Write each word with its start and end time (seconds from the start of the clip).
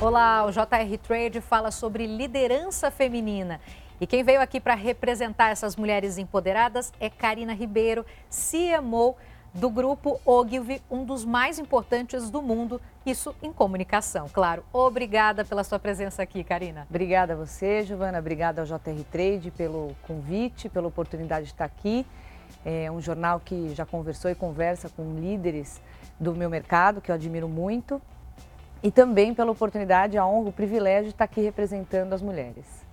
Olá, 0.00 0.46
o 0.46 0.52
JR 0.52 0.96
Trade 1.02 1.40
fala 1.40 1.72
sobre 1.72 2.06
liderança 2.06 2.88
feminina. 2.88 3.60
E 4.00 4.06
quem 4.06 4.22
veio 4.22 4.40
aqui 4.40 4.60
para 4.60 4.76
representar 4.76 5.48
essas 5.48 5.74
mulheres 5.74 6.18
empoderadas 6.18 6.92
é 7.00 7.10
Karina 7.10 7.52
Ribeiro, 7.52 8.06
CMO 8.30 9.16
do 9.52 9.68
grupo 9.68 10.20
Ogilvy, 10.24 10.80
um 10.88 11.04
dos 11.04 11.24
mais 11.24 11.58
importantes 11.58 12.30
do 12.30 12.40
mundo, 12.40 12.80
isso 13.04 13.34
em 13.42 13.52
comunicação, 13.52 14.28
claro. 14.32 14.62
Obrigada 14.72 15.44
pela 15.44 15.64
sua 15.64 15.80
presença 15.80 16.22
aqui, 16.22 16.44
Karina. 16.44 16.86
Obrigada 16.88 17.32
a 17.32 17.36
você, 17.36 17.82
Giovana, 17.82 18.20
obrigada 18.20 18.60
ao 18.62 18.66
JR 18.68 19.02
Trade 19.10 19.50
pelo 19.50 19.96
convite, 20.02 20.68
pela 20.68 20.86
oportunidade 20.86 21.46
de 21.46 21.52
estar 21.52 21.64
aqui. 21.64 22.06
É 22.64 22.88
um 22.88 23.00
jornal 23.00 23.40
que 23.40 23.74
já 23.74 23.84
conversou 23.84 24.30
e 24.30 24.34
conversa 24.36 24.88
com 24.88 25.18
líderes 25.18 25.80
do 26.20 26.36
meu 26.36 26.48
mercado, 26.48 27.00
que 27.00 27.10
eu 27.10 27.16
admiro 27.16 27.48
muito, 27.48 28.00
e 28.82 28.90
também 28.90 29.34
pela 29.34 29.50
oportunidade, 29.50 30.18
a 30.18 30.26
honra, 30.26 30.50
o 30.50 30.52
privilégio 30.52 31.04
de 31.04 31.10
estar 31.10 31.24
aqui 31.24 31.40
representando 31.40 32.12
as 32.12 32.22
mulheres. 32.22 32.88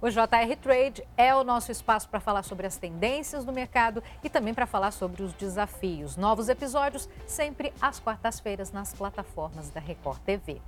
O 0.00 0.10
JR 0.10 0.56
Trade 0.60 1.06
é 1.16 1.32
o 1.32 1.44
nosso 1.44 1.70
espaço 1.70 2.08
para 2.08 2.18
falar 2.18 2.42
sobre 2.42 2.66
as 2.66 2.76
tendências 2.76 3.44
do 3.44 3.52
mercado 3.52 4.02
e 4.24 4.28
também 4.28 4.52
para 4.52 4.66
falar 4.66 4.90
sobre 4.90 5.22
os 5.22 5.32
desafios. 5.34 6.16
Novos 6.16 6.48
episódios 6.48 7.08
sempre 7.24 7.72
às 7.80 8.00
quartas-feiras 8.00 8.72
nas 8.72 8.92
plataformas 8.92 9.70
da 9.70 9.78
Record 9.78 10.18
TV. 10.22 10.60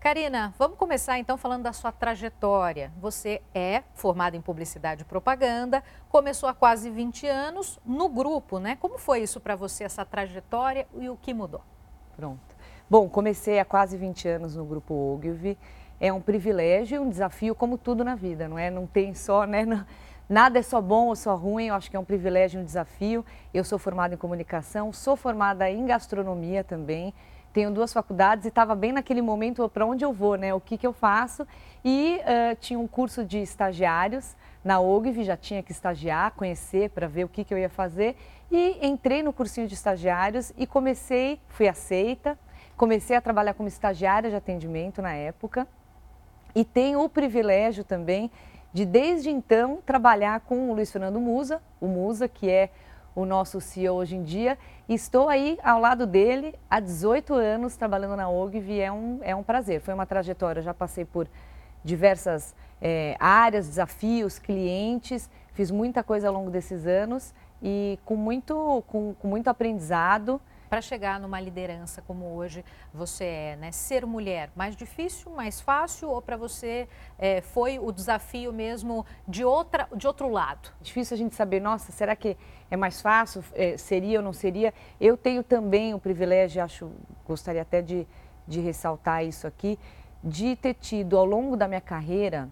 Karina, 0.00 0.52
vamos 0.58 0.76
começar 0.76 1.16
então 1.18 1.38
falando 1.38 1.62
da 1.62 1.72
sua 1.72 1.92
trajetória. 1.92 2.92
Você 3.00 3.40
é 3.54 3.84
formada 3.94 4.36
em 4.36 4.40
publicidade 4.40 5.02
e 5.02 5.04
propaganda, 5.04 5.80
começou 6.08 6.48
há 6.48 6.54
quase 6.54 6.90
20 6.90 7.26
anos 7.28 7.78
no 7.86 8.08
grupo, 8.08 8.58
né? 8.58 8.76
Como 8.80 8.98
foi 8.98 9.20
isso 9.20 9.40
para 9.40 9.54
você, 9.54 9.84
essa 9.84 10.04
trajetória 10.04 10.88
e 10.96 11.08
o 11.08 11.16
que 11.16 11.32
mudou? 11.32 11.62
Pronto. 12.16 12.55
Bom, 12.88 13.08
comecei 13.08 13.58
há 13.58 13.64
quase 13.64 13.96
20 13.96 14.28
anos 14.28 14.54
no 14.54 14.64
grupo 14.64 14.94
Ogilvy 14.94 15.58
é 15.98 16.12
um 16.12 16.20
privilégio 16.20 16.94
e 16.94 16.98
um 17.00 17.08
desafio, 17.08 17.52
como 17.52 17.76
tudo 17.76 18.04
na 18.04 18.14
vida, 18.14 18.46
não 18.46 18.56
é? 18.56 18.70
Não 18.70 18.86
tem 18.86 19.12
só, 19.12 19.44
né? 19.44 19.64
Não, 19.64 19.84
nada 20.28 20.60
é 20.60 20.62
só 20.62 20.80
bom 20.80 21.08
ou 21.08 21.16
só 21.16 21.34
ruim, 21.34 21.66
eu 21.66 21.74
acho 21.74 21.90
que 21.90 21.96
é 21.96 21.98
um 21.98 22.04
privilégio 22.04 22.60
e 22.60 22.62
um 22.62 22.64
desafio. 22.64 23.24
Eu 23.52 23.64
sou 23.64 23.76
formada 23.76 24.14
em 24.14 24.16
comunicação, 24.16 24.92
sou 24.92 25.16
formada 25.16 25.68
em 25.68 25.84
gastronomia 25.84 26.62
também, 26.62 27.12
tenho 27.52 27.72
duas 27.72 27.92
faculdades 27.92 28.44
e 28.44 28.48
estava 28.48 28.76
bem 28.76 28.92
naquele 28.92 29.20
momento 29.20 29.68
para 29.68 29.84
onde 29.84 30.04
eu 30.04 30.12
vou, 30.12 30.36
né? 30.36 30.54
O 30.54 30.60
que, 30.60 30.78
que 30.78 30.86
eu 30.86 30.92
faço? 30.92 31.44
E 31.84 32.20
uh, 32.20 32.54
tinha 32.60 32.78
um 32.78 32.86
curso 32.86 33.24
de 33.24 33.38
estagiários 33.38 34.36
na 34.62 34.78
OGV, 34.78 35.24
já 35.24 35.36
tinha 35.36 35.60
que 35.60 35.72
estagiar, 35.72 36.34
conhecer 36.36 36.90
para 36.90 37.08
ver 37.08 37.24
o 37.24 37.28
que, 37.28 37.42
que 37.42 37.52
eu 37.52 37.58
ia 37.58 37.68
fazer. 37.68 38.14
E 38.48 38.78
entrei 38.86 39.24
no 39.24 39.32
cursinho 39.32 39.66
de 39.66 39.74
estagiários 39.74 40.52
e 40.56 40.68
comecei, 40.68 41.40
fui 41.48 41.66
aceita, 41.66 42.38
comecei 42.76 43.16
a 43.16 43.20
trabalhar 43.20 43.54
como 43.54 43.68
estagiária 43.68 44.30
de 44.30 44.36
atendimento 44.36 45.00
na 45.00 45.12
época. 45.12 45.66
E 46.54 46.64
tenho 46.64 47.02
o 47.02 47.08
privilégio 47.08 47.84
também 47.84 48.30
de, 48.72 48.84
desde 48.84 49.30
então, 49.30 49.78
trabalhar 49.84 50.40
com 50.40 50.70
o 50.70 50.74
Luiz 50.74 50.90
Fernando 50.90 51.20
Musa, 51.20 51.62
o 51.80 51.86
Musa, 51.86 52.28
que 52.28 52.50
é 52.50 52.70
o 53.14 53.24
nosso 53.24 53.60
CEO 53.60 53.96
hoje 53.96 54.16
em 54.16 54.22
dia. 54.22 54.58
Estou 54.86 55.28
aí 55.28 55.58
ao 55.62 55.80
lado 55.80 56.06
dele 56.06 56.54
há 56.70 56.78
18 56.78 57.32
anos 57.34 57.76
trabalhando 57.76 58.16
na 58.16 58.28
OGV 58.28 58.78
é 58.78 58.92
um, 58.92 59.18
é 59.22 59.34
um 59.34 59.42
prazer. 59.42 59.80
Foi 59.80 59.94
uma 59.94 60.04
trajetória, 60.04 60.60
já 60.60 60.74
passei 60.74 61.04
por 61.04 61.26
diversas 61.82 62.54
é, 62.80 63.16
áreas, 63.18 63.66
desafios, 63.66 64.38
clientes, 64.38 65.30
fiz 65.52 65.70
muita 65.70 66.02
coisa 66.02 66.28
ao 66.28 66.34
longo 66.34 66.50
desses 66.50 66.86
anos 66.86 67.34
e 67.62 67.98
com 68.04 68.16
muito, 68.16 68.84
com, 68.86 69.14
com 69.14 69.28
muito 69.28 69.48
aprendizado 69.48 70.40
para 70.68 70.80
chegar 70.80 71.20
numa 71.20 71.40
liderança 71.40 72.02
como 72.02 72.34
hoje 72.34 72.64
você 72.92 73.24
é, 73.24 73.56
né? 73.56 73.72
Ser 73.72 74.04
mulher, 74.04 74.50
mais 74.54 74.76
difícil, 74.76 75.30
mais 75.32 75.60
fácil 75.60 76.10
ou 76.10 76.20
para 76.20 76.36
você 76.36 76.88
é, 77.18 77.40
foi 77.40 77.78
o 77.78 77.92
desafio 77.92 78.52
mesmo 78.52 79.04
de, 79.26 79.44
outra, 79.44 79.88
de 79.94 80.06
outro 80.06 80.28
lado? 80.28 80.70
Difícil 80.80 81.14
a 81.14 81.18
gente 81.18 81.34
saber, 81.34 81.60
nossa, 81.60 81.92
será 81.92 82.16
que 82.16 82.36
é 82.70 82.76
mais 82.76 83.00
fácil? 83.00 83.44
É, 83.54 83.76
seria 83.76 84.18
ou 84.18 84.24
não 84.24 84.32
seria? 84.32 84.72
Eu 85.00 85.16
tenho 85.16 85.42
também 85.42 85.94
o 85.94 85.98
privilégio, 85.98 86.62
acho, 86.62 86.90
gostaria 87.26 87.62
até 87.62 87.80
de, 87.80 88.06
de 88.46 88.60
ressaltar 88.60 89.24
isso 89.24 89.46
aqui, 89.46 89.78
de 90.22 90.56
ter 90.56 90.74
tido 90.74 91.16
ao 91.16 91.24
longo 91.24 91.56
da 91.56 91.68
minha 91.68 91.80
carreira 91.80 92.48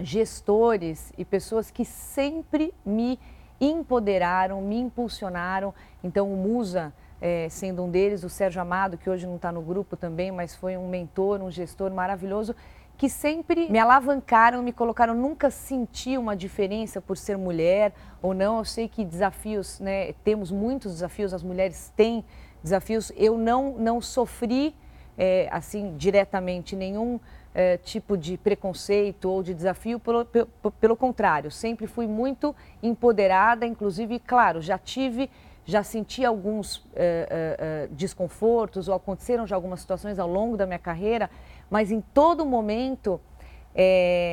gestores 0.00 1.12
e 1.16 1.24
pessoas 1.24 1.70
que 1.70 1.84
sempre 1.84 2.74
me 2.84 3.18
empoderaram, 3.60 4.60
me 4.60 4.78
impulsionaram. 4.78 5.74
Então, 6.02 6.32
o 6.32 6.36
Musa 6.36 6.92
é, 7.22 7.48
sendo 7.48 7.84
um 7.84 7.88
deles, 7.88 8.24
o 8.24 8.28
Sérgio 8.28 8.60
Amado, 8.60 8.98
que 8.98 9.08
hoje 9.08 9.28
não 9.28 9.36
está 9.36 9.52
no 9.52 9.62
grupo 9.62 9.96
também, 9.96 10.32
mas 10.32 10.56
foi 10.56 10.76
um 10.76 10.88
mentor, 10.88 11.40
um 11.40 11.52
gestor 11.52 11.92
maravilhoso, 11.92 12.52
que 12.98 13.08
sempre 13.08 13.70
me 13.70 13.78
alavancaram, 13.78 14.60
me 14.60 14.72
colocaram, 14.72 15.14
nunca 15.14 15.48
senti 15.48 16.18
uma 16.18 16.36
diferença 16.36 17.00
por 17.00 17.16
ser 17.16 17.38
mulher 17.38 17.92
ou 18.20 18.34
não. 18.34 18.58
Eu 18.58 18.64
sei 18.64 18.88
que 18.88 19.04
desafios, 19.04 19.78
né, 19.78 20.12
temos 20.24 20.50
muitos 20.50 20.94
desafios, 20.94 21.32
as 21.32 21.44
mulheres 21.44 21.92
têm 21.96 22.24
desafios. 22.60 23.12
Eu 23.16 23.38
não, 23.38 23.76
não 23.78 24.00
sofri, 24.00 24.74
é, 25.16 25.48
assim, 25.52 25.94
diretamente 25.96 26.74
nenhum 26.74 27.20
é, 27.54 27.76
tipo 27.76 28.16
de 28.16 28.36
preconceito 28.36 29.30
ou 29.30 29.44
de 29.44 29.54
desafio, 29.54 30.00
pelo, 30.00 30.24
pelo, 30.24 30.48
pelo 30.80 30.96
contrário, 30.96 31.52
sempre 31.52 31.86
fui 31.86 32.06
muito 32.06 32.54
empoderada, 32.82 33.64
inclusive, 33.64 34.18
claro, 34.18 34.60
já 34.60 34.76
tive 34.76 35.30
já 35.64 35.82
senti 35.82 36.24
alguns 36.24 36.84
eh, 36.94 37.56
eh, 37.58 37.88
desconfortos 37.92 38.88
ou 38.88 38.94
aconteceram 38.94 39.46
já 39.46 39.54
algumas 39.54 39.80
situações 39.80 40.18
ao 40.18 40.28
longo 40.28 40.56
da 40.56 40.66
minha 40.66 40.78
carreira, 40.78 41.30
mas 41.70 41.90
em 41.90 42.00
todo 42.00 42.44
momento 42.44 43.20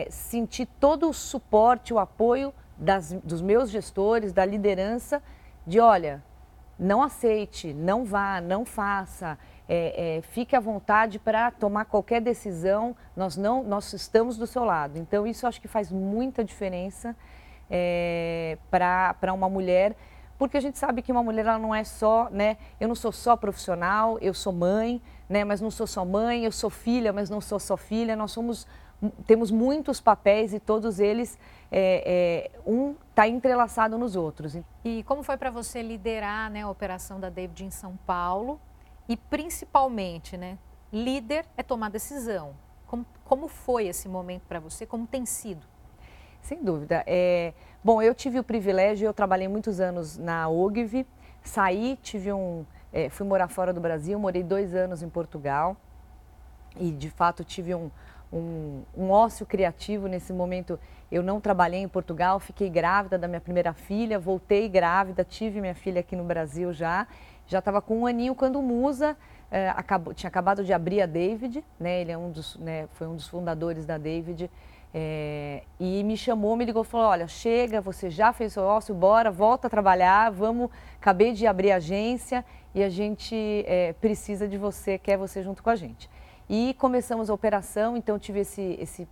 senti 0.09 0.66
todo 0.66 1.09
o 1.09 1.13
suporte, 1.13 1.94
o 1.94 2.00
apoio 2.00 2.53
das, 2.78 3.13
dos 3.23 3.41
meus 3.41 3.69
gestores, 3.69 4.34
da 4.34 4.44
liderança, 4.44 5.23
de 5.66 5.79
olha, 5.79 6.22
não 6.79 7.03
aceite, 7.03 7.73
não 7.73 8.06
vá, 8.06 8.40
não 8.40 8.63
faça, 8.63 9.38
é, 9.67 10.17
é, 10.17 10.22
fique 10.22 10.56
à 10.56 10.59
vontade 10.59 11.19
para 11.19 11.51
tomar 11.51 11.85
qualquer 11.85 12.22
decisão, 12.22 12.96
nós, 13.16 13.35
não, 13.35 13.61
nós 13.63 13.91
estamos 13.91 14.38
do 14.38 14.47
seu 14.47 14.63
lado. 14.63 14.97
Então 14.97 15.28
isso 15.28 15.46
acho 15.46 15.59
que 15.59 15.67
faz 15.67 15.91
muita 15.91 16.44
diferença 16.44 17.16
é, 17.69 18.57
para 18.72 19.34
uma 19.34 19.50
mulher 19.50 19.96
porque 20.40 20.56
a 20.56 20.62
gente 20.62 20.80
sabe 20.80 21.02
que 21.02 21.12
uma 21.12 21.22
mulher 21.22 21.46
ela 21.46 21.60
não 21.60 21.76
é 21.76 21.84
só, 21.84 22.30
né? 22.32 22.56
Eu 22.80 22.88
não 22.88 22.96
sou 22.96 23.12
só 23.12 23.36
profissional, 23.36 24.18
eu 24.20 24.34
sou 24.34 24.54
mãe, 24.54 25.02
né? 25.28 25.44
Mas 25.44 25.60
não 25.60 25.70
sou 25.70 25.86
só 25.86 26.06
mãe, 26.06 26.46
eu 26.46 26.52
sou 26.52 26.70
filha, 26.70 27.12
mas 27.12 27.30
não 27.30 27.42
sou 27.42 27.60
só 27.60 27.76
filha. 27.76 28.16
Nós 28.16 28.32
somos, 28.32 28.66
temos 29.28 29.52
muitos 29.52 30.00
papéis 30.00 30.54
e 30.54 30.60
todos 30.60 30.98
eles 30.98 31.38
é, 31.70 32.52
é, 32.56 32.60
um 32.66 32.96
está 33.10 33.28
entrelaçado 33.28 33.98
nos 33.98 34.16
outros. 34.16 34.58
E 34.86 35.04
como 35.04 35.24
foi 35.24 35.36
para 35.36 35.52
você 35.52 35.82
liderar 35.82 36.50
né, 36.50 36.62
a 36.62 36.70
operação 36.70 37.20
da 37.20 37.30
David 37.30 37.66
em 37.66 37.70
São 37.70 38.00
Paulo 38.08 38.62
e 39.10 39.18
principalmente, 39.18 40.38
né? 40.38 40.58
Líder 40.92 41.46
é 41.58 41.62
tomar 41.62 41.90
decisão. 41.90 42.56
Como, 42.88 43.06
como 43.26 43.50
foi 43.50 43.88
esse 43.88 44.08
momento 44.08 44.44
para 44.48 44.62
você? 44.62 44.86
Como 44.86 45.06
tem 45.06 45.26
sido? 45.26 45.68
Sem 46.42 46.64
dúvida. 46.64 47.04
É, 47.06 47.54
bom, 47.84 48.02
eu 48.02 48.14
tive 48.16 48.40
o 48.40 48.44
privilégio, 48.44 49.06
eu 49.06 49.14
trabalhei 49.14 49.48
muitos 49.48 49.80
anos 49.80 50.18
na 50.18 50.50
Ogilvy, 50.50 51.06
saí, 51.44 51.98
tive 52.02 52.32
um, 52.34 52.66
é, 52.92 53.10
fui 53.10 53.26
morar 53.26 53.48
fora 53.48 53.72
do 53.72 53.80
Brasil, 53.80 54.18
morei 54.20 54.44
dois 54.44 54.74
anos 54.74 55.04
em 55.04 55.10
Portugal 55.10 55.78
e 56.76 56.92
de 56.92 57.10
fato 57.10 57.44
tive 57.44 57.76
um, 57.76 57.90
um, 58.32 58.82
um 58.98 59.12
ócio 59.12 59.46
criativo 59.46 60.08
nesse 60.08 60.34
momento. 60.34 60.80
Eu 61.12 61.24
não 61.24 61.40
trabalhei 61.40 61.82
em 61.82 61.88
Portugal, 61.88 62.40
fiquei 62.40 62.70
grávida 62.70 63.18
da 63.18 63.28
minha 63.28 63.42
primeira 63.42 63.74
filha, 63.74 64.20
voltei 64.20 64.70
grávida, 64.70 65.24
tive 65.24 65.60
minha 65.60 65.76
filha 65.76 66.00
aqui 66.00 66.16
no 66.16 66.24
Brasil 66.24 66.72
já. 66.72 67.08
Já 67.48 67.60
estava 67.60 67.82
com 67.82 68.00
um 68.00 68.06
aninho 68.06 68.36
quando 68.36 68.60
o 68.60 68.62
Musa 68.62 69.18
é, 69.50 69.70
acabou, 69.70 70.14
tinha 70.14 70.28
acabado 70.28 70.64
de 70.64 70.72
abrir 70.72 71.02
a 71.02 71.08
David, 71.08 71.64
né? 71.80 72.02
Ele 72.02 72.12
é 72.12 72.18
um 72.18 72.32
dos, 72.32 72.56
né, 72.58 72.88
foi 72.94 73.08
um 73.08 73.16
dos 73.16 73.28
fundadores 73.28 73.85
da 73.85 73.97
David. 73.97 74.50
É, 74.94 75.64
e 75.80 76.03
me 76.03 76.18
chamou, 76.18 76.56
me 76.56 76.66
ligou, 76.66 76.84
falou, 76.84 77.08
olha, 77.08 77.28
chega, 77.28 77.80
você 77.80 78.09
já 78.09 78.34
fez 78.34 78.58
o 78.58 78.62
ócio, 78.62 78.94
bora, 78.96 79.30
volta 79.30 79.68
a 79.68 79.70
trabalhar, 79.70 80.32
vamos, 80.32 80.70
acabei 81.00 81.32
de 81.32 81.46
abrir 81.46 81.72
a 81.72 81.76
agência 81.76 82.44
e 82.74 82.84
a 82.84 82.90
gente 82.90 83.64
é, 83.68 83.94
precisa 83.94 84.47
de 84.47 84.58
você, 84.58 84.97
quer 84.97 85.18
você 85.18 85.44
junto 85.44 85.62
com 85.62 85.70
a 85.70 85.76
gente. 85.76 86.09
E 86.50 86.74
começamos 86.80 87.30
a 87.30 87.34
operação, 87.34 87.96
então 87.96 88.18
tive 88.18 88.40
esse, 88.40 88.78
esse 88.80 89.08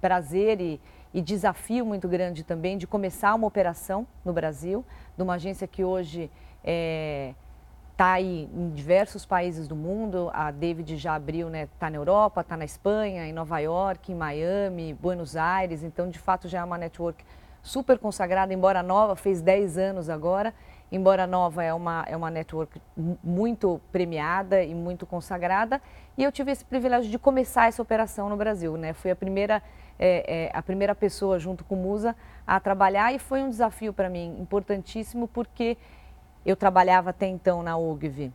prazer 0.00 0.60
e, 0.60 0.80
e 1.14 1.20
desafio 1.20 1.86
muito 1.86 2.08
grande 2.08 2.42
também 2.42 2.76
de 2.76 2.86
começar 2.86 3.32
uma 3.34 3.46
operação 3.46 4.06
no 4.24 4.32
Brasil, 4.32 4.84
de 5.16 5.22
uma 5.22 5.34
agência 5.34 5.68
que 5.68 5.84
hoje 5.84 6.28
é, 6.64 7.34
está 8.00 8.12
aí 8.12 8.48
em 8.54 8.70
diversos 8.70 9.26
países 9.26 9.68
do 9.68 9.76
mundo. 9.76 10.30
A 10.32 10.50
David 10.50 10.96
já 10.96 11.14
abriu, 11.14 11.50
né? 11.50 11.64
Está 11.64 11.90
na 11.90 11.98
Europa, 11.98 12.40
está 12.40 12.56
na 12.56 12.64
Espanha, 12.64 13.26
em 13.26 13.32
Nova 13.34 13.58
York, 13.58 14.10
em 14.10 14.14
Miami, 14.14 14.94
Buenos 14.94 15.36
Aires. 15.36 15.82
Então, 15.82 16.08
de 16.08 16.18
fato, 16.18 16.48
já 16.48 16.60
é 16.60 16.64
uma 16.64 16.78
network 16.78 17.22
super 17.62 17.98
consagrada, 17.98 18.54
embora 18.54 18.82
nova, 18.82 19.14
fez 19.14 19.42
10 19.42 19.76
anos 19.76 20.08
agora. 20.08 20.54
embora 20.90 21.26
nova, 21.26 21.62
é 21.62 21.74
uma, 21.74 22.04
é 22.08 22.16
uma 22.16 22.30
network 22.30 22.80
muito 23.22 23.78
premiada 23.92 24.64
e 24.64 24.74
muito 24.74 25.04
consagrada. 25.04 25.80
E 26.16 26.24
eu 26.24 26.32
tive 26.32 26.50
esse 26.50 26.64
privilégio 26.64 27.10
de 27.10 27.18
começar 27.18 27.68
essa 27.68 27.82
operação 27.82 28.30
no 28.30 28.36
Brasil. 28.36 28.78
Né? 28.78 28.94
Fui 28.94 29.10
a 29.10 29.14
primeira, 29.14 29.62
é, 29.98 30.46
é, 30.46 30.50
a 30.54 30.62
primeira 30.62 30.94
pessoa, 30.94 31.38
junto 31.38 31.64
com 31.64 31.76
Musa, 31.76 32.16
a 32.46 32.58
trabalhar 32.58 33.14
e 33.14 33.18
foi 33.18 33.42
um 33.42 33.50
desafio 33.50 33.92
para 33.92 34.08
mim 34.08 34.36
importantíssimo, 34.40 35.28
porque 35.28 35.76
eu 36.44 36.56
trabalhava 36.56 37.10
até 37.10 37.26
então 37.26 37.62
na 37.62 37.76
OGV, 37.76 38.32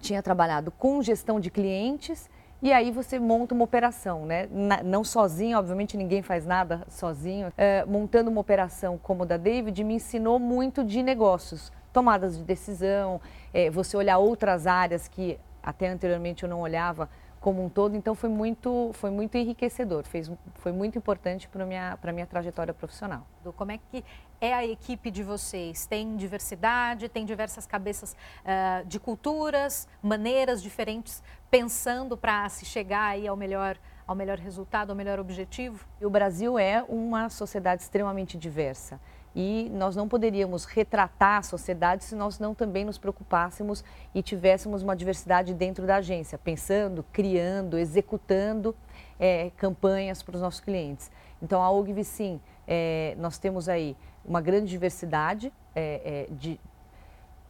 tinha 0.00 0.22
trabalhado 0.22 0.70
com 0.70 1.02
gestão 1.02 1.40
de 1.40 1.50
clientes 1.50 2.28
e 2.62 2.72
aí 2.72 2.90
você 2.90 3.18
monta 3.18 3.54
uma 3.54 3.64
operação, 3.64 4.24
né? 4.24 4.48
não 4.82 5.04
sozinho, 5.04 5.58
obviamente 5.58 5.96
ninguém 5.96 6.22
faz 6.22 6.46
nada 6.46 6.82
sozinho. 6.88 7.52
É, 7.58 7.84
montando 7.84 8.30
uma 8.30 8.40
operação 8.40 8.96
como 8.96 9.22
a 9.22 9.26
da 9.26 9.36
David 9.36 9.84
me 9.84 9.94
ensinou 9.94 10.38
muito 10.38 10.82
de 10.82 11.02
negócios, 11.02 11.70
tomadas 11.92 12.38
de 12.38 12.42
decisão, 12.42 13.20
é, 13.52 13.70
você 13.70 13.96
olhar 13.96 14.16
outras 14.16 14.66
áreas 14.66 15.06
que 15.06 15.38
até 15.62 15.88
anteriormente 15.88 16.42
eu 16.42 16.48
não 16.48 16.60
olhava 16.60 17.08
como 17.38 17.62
um 17.62 17.68
todo, 17.68 17.94
então 17.94 18.14
foi 18.14 18.30
muito, 18.30 18.90
foi 18.94 19.10
muito 19.10 19.36
enriquecedor, 19.36 20.04
fez, 20.04 20.32
foi 20.54 20.72
muito 20.72 20.96
importante 20.96 21.46
para 21.46 21.64
a 21.64 21.66
minha, 21.66 21.98
minha 22.14 22.26
trajetória 22.26 22.72
profissional. 22.72 23.26
Como 23.58 23.70
é 23.70 23.78
que 23.78 24.02
é 24.44 24.52
a 24.52 24.66
equipe 24.66 25.10
de 25.10 25.22
vocês? 25.22 25.86
Tem 25.86 26.16
diversidade, 26.16 27.08
tem 27.08 27.24
diversas 27.24 27.66
cabeças 27.66 28.12
uh, 28.12 28.86
de 28.86 29.00
culturas, 29.00 29.88
maneiras 30.02 30.62
diferentes, 30.62 31.22
pensando 31.50 32.16
para 32.16 32.46
se 32.50 32.66
chegar 32.66 33.06
aí 33.06 33.26
ao 33.26 33.36
melhor, 33.36 33.78
ao 34.06 34.14
melhor 34.14 34.38
resultado, 34.38 34.90
ao 34.90 34.96
melhor 34.96 35.18
objetivo? 35.18 35.86
O 36.00 36.10
Brasil 36.10 36.58
é 36.58 36.84
uma 36.86 37.30
sociedade 37.30 37.82
extremamente 37.82 38.36
diversa 38.36 39.00
e 39.34 39.68
nós 39.72 39.96
não 39.96 40.06
poderíamos 40.06 40.64
retratar 40.64 41.38
a 41.38 41.42
sociedade 41.42 42.04
se 42.04 42.14
nós 42.14 42.38
não 42.38 42.54
também 42.54 42.84
nos 42.84 42.98
preocupássemos 42.98 43.82
e 44.14 44.22
tivéssemos 44.22 44.82
uma 44.82 44.94
diversidade 44.94 45.52
dentro 45.54 45.86
da 45.86 45.96
agência, 45.96 46.38
pensando, 46.38 47.04
criando, 47.12 47.76
executando 47.76 48.76
é, 49.18 49.50
campanhas 49.56 50.22
para 50.22 50.36
os 50.36 50.42
nossos 50.42 50.60
clientes. 50.60 51.10
Então, 51.42 51.62
a 51.62 51.70
OGV, 51.70 52.04
sim, 52.04 52.40
é, 52.66 53.14
nós 53.18 53.38
temos 53.38 53.68
aí 53.68 53.96
uma 54.24 54.40
grande 54.40 54.70
diversidade 54.70 55.52
é, 55.74 56.26
é 56.30 56.34
de, 56.34 56.58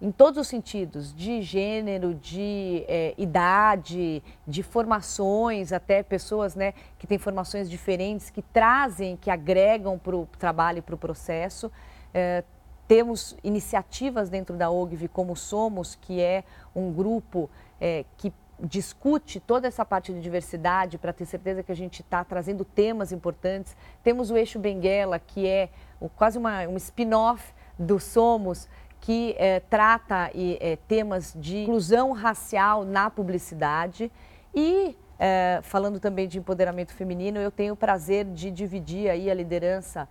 em 0.00 0.11
todos 0.11 0.38
os 0.38 0.49
sentidos, 0.49 1.14
de 1.14 1.40
gênero, 1.40 2.14
de 2.14 2.84
é, 2.88 3.14
idade, 3.16 4.22
de 4.46 4.62
formações, 4.62 5.72
até 5.72 6.02
pessoas 6.02 6.55
né, 6.55 6.75
que 6.99 7.06
têm 7.06 7.16
formações 7.16 7.70
diferentes, 7.70 8.28
que 8.28 8.43
trazem, 8.43 9.16
que 9.16 9.31
agregam 9.31 9.99
para 9.99 10.16
o 10.16 10.26
trabalho 10.38 10.78
e 10.78 10.82
para 10.82 10.94
o 10.94 10.99
processo. 10.99 11.70
É, 12.12 12.44
temos 12.87 13.37
iniciativas 13.43 14.28
dentro 14.28 14.56
da 14.56 14.70
OGV 14.70 15.08
como 15.08 15.34
Somos, 15.34 15.94
que 15.94 16.20
é 16.20 16.44
um 16.75 16.93
grupo 16.93 17.49
é, 17.81 18.05
que 18.19 18.31
discute 18.58 19.40
toda 19.40 19.68
essa 19.68 19.84
parte 19.84 20.12
de 20.12 20.20
diversidade 20.20 20.98
para 20.98 21.12
ter 21.12 21.26
certeza 21.26 21.62
que 21.62 21.72
a 21.72 21.76
gente 21.76 22.02
está 22.02 22.22
trazendo 22.24 22.64
temas 22.64 23.12
importantes. 23.12 23.76
Temos 24.02 24.30
o 24.30 24.36
Eixo 24.36 24.58
Benguela, 24.58 25.18
que 25.18 25.46
é 25.46 25.68
quase 26.16 26.38
uma, 26.38 26.66
um 26.68 26.76
spin-off 26.76 27.52
do 27.78 27.98
Somos, 27.98 28.68
que 29.00 29.34
é, 29.38 29.60
trata 29.60 30.30
e, 30.34 30.56
é, 30.60 30.76
temas 30.88 31.34
de 31.36 31.64
inclusão 31.64 32.12
racial 32.12 32.84
na 32.84 33.10
publicidade 33.10 34.10
e 34.54 34.96
é, 35.18 35.60
falando 35.62 36.00
também 36.00 36.26
de 36.26 36.38
empoderamento 36.38 36.94
feminino, 36.94 37.38
eu 37.38 37.50
tenho 37.50 37.74
o 37.74 37.76
prazer 37.76 38.24
de 38.24 38.50
dividir 38.50 39.10
aí 39.10 39.30
a 39.30 39.34
liderança 39.34 40.08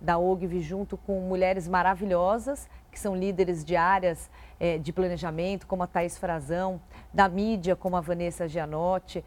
da 0.00 0.18
OGV 0.18 0.60
junto 0.60 0.96
com 0.96 1.20
mulheres 1.20 1.68
maravilhosas 1.68 2.68
que 2.96 3.00
são 3.00 3.14
líderes 3.14 3.62
de 3.62 3.76
áreas 3.76 4.30
de 4.80 4.90
planejamento, 4.90 5.66
como 5.66 5.82
a 5.82 5.86
Thais 5.86 6.16
Frazão, 6.16 6.80
da 7.12 7.28
mídia, 7.28 7.76
como 7.76 7.94
a 7.94 8.00
Vanessa 8.00 8.48
Gianotti, 8.48 9.22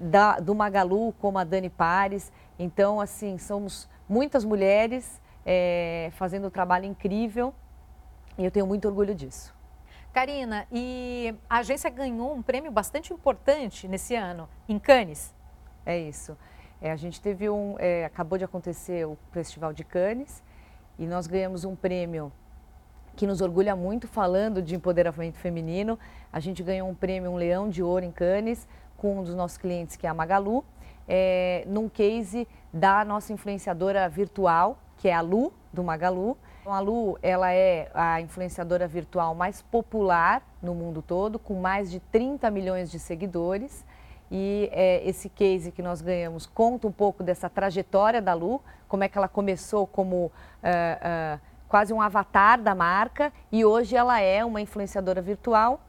da, 0.00 0.38
do 0.38 0.54
Magalu, 0.54 1.12
como 1.14 1.36
a 1.36 1.42
Dani 1.42 1.68
Pares. 1.68 2.30
Então, 2.56 3.00
assim, 3.00 3.38
somos 3.38 3.88
muitas 4.08 4.44
mulheres 4.44 5.20
fazendo 6.12 6.46
um 6.46 6.50
trabalho 6.50 6.84
incrível 6.84 7.52
e 8.38 8.44
eu 8.44 8.52
tenho 8.52 8.68
muito 8.68 8.86
orgulho 8.86 9.16
disso. 9.16 9.52
Karina, 10.12 10.64
e 10.70 11.34
a 11.50 11.58
agência 11.58 11.90
ganhou 11.90 12.32
um 12.32 12.40
prêmio 12.40 12.70
bastante 12.70 13.12
importante 13.12 13.88
nesse 13.88 14.14
ano, 14.14 14.48
em 14.68 14.78
Cannes. 14.78 15.34
É 15.84 15.98
isso. 15.98 16.38
É, 16.80 16.92
a 16.92 16.96
gente 16.96 17.20
teve 17.20 17.50
um. 17.50 17.74
É, 17.80 18.04
acabou 18.04 18.38
de 18.38 18.44
acontecer 18.44 19.04
o 19.04 19.18
Festival 19.32 19.72
de 19.72 19.82
Cannes 19.82 20.40
e 20.96 21.04
nós 21.04 21.26
ganhamos 21.26 21.64
um 21.64 21.74
prêmio 21.74 22.32
que 23.18 23.26
nos 23.26 23.40
orgulha 23.40 23.74
muito 23.74 24.06
falando 24.06 24.62
de 24.62 24.76
empoderamento 24.76 25.38
feminino. 25.38 25.98
A 26.32 26.38
gente 26.38 26.62
ganhou 26.62 26.88
um 26.88 26.94
prêmio, 26.94 27.32
um 27.32 27.34
leão 27.34 27.68
de 27.68 27.82
ouro 27.82 28.04
em 28.04 28.12
Cannes, 28.12 28.68
com 28.96 29.18
um 29.18 29.24
dos 29.24 29.34
nossos 29.34 29.58
clientes, 29.58 29.96
que 29.96 30.06
é 30.06 30.10
a 30.10 30.14
Magalu, 30.14 30.64
é, 31.08 31.64
num 31.66 31.88
case 31.88 32.46
da 32.72 33.04
nossa 33.04 33.32
influenciadora 33.32 34.08
virtual, 34.08 34.78
que 34.98 35.08
é 35.08 35.14
a 35.14 35.20
Lu, 35.20 35.52
do 35.72 35.82
Magalu. 35.82 36.38
Então, 36.60 36.72
a 36.72 36.78
Lu, 36.78 37.18
ela 37.20 37.52
é 37.52 37.90
a 37.92 38.20
influenciadora 38.20 38.86
virtual 38.86 39.34
mais 39.34 39.62
popular 39.62 40.40
no 40.62 40.72
mundo 40.72 41.02
todo, 41.02 41.40
com 41.40 41.54
mais 41.54 41.90
de 41.90 41.98
30 41.98 42.48
milhões 42.52 42.88
de 42.88 43.00
seguidores. 43.00 43.84
E 44.30 44.68
é, 44.72 45.02
esse 45.08 45.28
case 45.28 45.72
que 45.72 45.82
nós 45.82 46.00
ganhamos 46.00 46.46
conta 46.46 46.86
um 46.86 46.92
pouco 46.92 47.24
dessa 47.24 47.50
trajetória 47.50 48.22
da 48.22 48.32
Lu, 48.32 48.62
como 48.86 49.02
é 49.02 49.08
que 49.08 49.18
ela 49.18 49.28
começou 49.28 49.88
como 49.88 50.26
uh, 50.26 50.30
uh, 50.30 51.47
quase 51.68 51.92
um 51.92 52.00
avatar 52.00 52.60
da 52.60 52.74
marca 52.74 53.32
e 53.52 53.64
hoje 53.64 53.94
ela 53.94 54.20
é 54.20 54.44
uma 54.44 54.60
influenciadora 54.60 55.20
virtual 55.20 55.80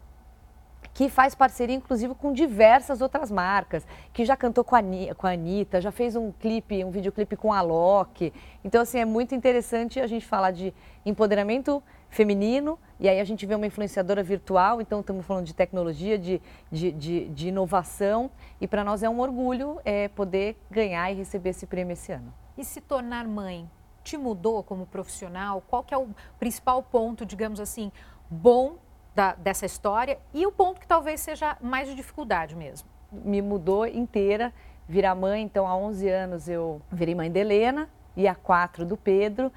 que 0.93 1.07
faz 1.07 1.33
parceria, 1.33 1.75
inclusive, 1.75 2.13
com 2.15 2.33
diversas 2.33 2.99
outras 2.99 3.31
marcas, 3.31 3.87
que 4.11 4.25
já 4.25 4.35
cantou 4.35 4.63
com 4.63 4.75
a, 4.75 4.81
com 5.15 5.27
a 5.27 5.31
Anitta, 5.31 5.79
já 5.79 5.91
fez 5.91 6.15
um 6.15 6.31
clipe, 6.31 6.83
um 6.83 6.91
videoclipe 6.91 7.37
com 7.37 7.53
a 7.53 7.61
Loki. 7.61 8.33
Então, 8.63 8.81
assim, 8.81 8.99
é 8.99 9.05
muito 9.05 9.33
interessante 9.33 9.99
a 9.99 10.07
gente 10.07 10.25
falar 10.25 10.51
de 10.51 10.73
empoderamento 11.05 11.81
feminino, 12.09 12.77
e 12.99 13.07
aí 13.07 13.19
a 13.19 13.23
gente 13.23 13.45
vê 13.45 13.55
uma 13.55 13.67
influenciadora 13.67 14.21
virtual, 14.23 14.81
então 14.81 14.99
estamos 14.99 15.25
falando 15.25 15.45
de 15.45 15.53
tecnologia, 15.53 16.17
de, 16.17 16.41
de, 16.71 16.91
de, 16.91 17.29
de 17.29 17.47
inovação, 17.47 18.29
e 18.59 18.67
para 18.67 18.83
nós 18.83 19.03
é 19.03 19.09
um 19.09 19.19
orgulho 19.19 19.79
é, 19.85 20.07
poder 20.09 20.57
ganhar 20.69 21.09
e 21.11 21.15
receber 21.15 21.51
esse 21.51 21.65
prêmio 21.65 21.93
esse 21.93 22.11
ano. 22.11 22.33
E 22.57 22.65
se 22.65 22.81
tornar 22.81 23.25
mãe 23.25 23.69
te 24.09 24.17
mudou 24.17 24.63
como 24.63 24.87
profissional? 24.87 25.63
Qual 25.67 25.83
que 25.83 25.93
é 25.93 25.97
o 25.97 26.09
principal 26.39 26.81
ponto, 26.81 27.25
digamos 27.25 27.59
assim, 27.59 27.91
bom 28.29 28.77
da, 29.13 29.35
dessa 29.35 29.65
história 29.65 30.17
e 30.33 30.45
o 30.47 30.51
ponto 30.51 30.79
que 30.79 30.87
talvez 30.87 31.21
seja 31.21 31.55
mais 31.61 31.87
de 31.87 31.93
dificuldade 31.93 32.55
mesmo? 32.55 32.89
Me 33.11 33.41
mudou 33.41 33.85
inteira, 33.85 34.51
virar 34.87 35.13
mãe, 35.13 35.43
então 35.43 35.67
há 35.67 35.75
11 35.75 36.09
anos 36.09 36.49
eu 36.49 36.81
virei 36.91 37.13
mãe 37.13 37.31
de 37.31 37.39
Helena 37.39 37.87
e 38.17 38.27
há 38.27 38.33
4 38.33 38.83
do 38.83 38.97
Pedro 38.97 39.51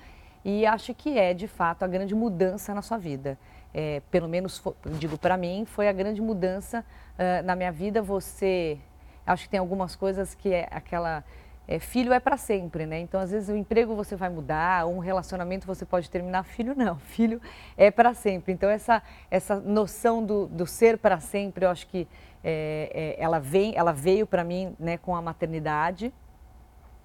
e 0.44 0.66
acho 0.66 0.94
que 0.94 1.18
é 1.18 1.32
de 1.32 1.48
fato 1.48 1.82
a 1.82 1.86
grande 1.86 2.14
mudança 2.14 2.74
na 2.74 2.82
sua 2.82 2.98
vida. 2.98 3.38
É, 3.72 4.02
pelo 4.10 4.28
menos, 4.28 4.62
digo 4.98 5.16
para 5.16 5.36
mim, 5.38 5.64
foi 5.64 5.88
a 5.88 5.92
grande 5.92 6.20
mudança 6.20 6.84
uh, 7.14 7.46
na 7.46 7.56
minha 7.56 7.72
vida. 7.72 8.02
Você, 8.02 8.78
acho 9.26 9.44
que 9.44 9.48
tem 9.48 9.60
algumas 9.60 9.96
coisas 9.96 10.34
que 10.34 10.52
é 10.52 10.68
aquela 10.70 11.24
é, 11.66 11.78
filho 11.78 12.12
é 12.12 12.18
para 12.18 12.36
sempre, 12.36 12.86
né? 12.86 12.98
Então, 13.00 13.20
às 13.20 13.30
vezes, 13.30 13.48
o 13.48 13.56
emprego 13.56 13.94
você 13.94 14.16
vai 14.16 14.28
mudar, 14.28 14.86
um 14.86 14.98
relacionamento 14.98 15.66
você 15.66 15.84
pode 15.84 16.10
terminar, 16.10 16.42
filho 16.42 16.74
não, 16.76 16.96
filho 17.14 17.40
é 17.76 17.90
para 17.90 18.14
sempre. 18.14 18.52
Então, 18.52 18.68
essa, 18.68 19.02
essa 19.30 19.60
noção 19.60 20.24
do, 20.24 20.46
do 20.46 20.66
ser 20.66 20.98
para 20.98 21.20
sempre, 21.20 21.64
eu 21.64 21.70
acho 21.70 21.86
que 21.86 22.08
é, 22.42 23.16
é, 23.18 23.22
ela, 23.22 23.38
vem, 23.38 23.74
ela 23.76 23.92
veio 23.92 24.26
para 24.26 24.42
mim 24.42 24.74
né, 24.78 24.96
com 24.98 25.14
a 25.14 25.22
maternidade 25.22 26.12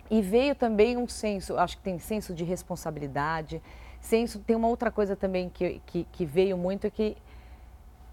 e 0.09 0.21
veio 0.21 0.55
também 0.55 0.97
um 0.97 1.07
senso, 1.07 1.57
acho 1.57 1.77
que 1.77 1.83
tem 1.83 1.99
senso 1.99 2.33
de 2.33 2.43
responsabilidade, 2.43 3.61
senso, 3.99 4.39
tem 4.39 4.55
uma 4.55 4.67
outra 4.67 4.89
coisa 4.89 5.15
também 5.15 5.49
que, 5.49 5.81
que, 5.85 6.07
que 6.11 6.25
veio 6.25 6.57
muito, 6.57 6.87
é 6.87 6.89
que 6.89 7.15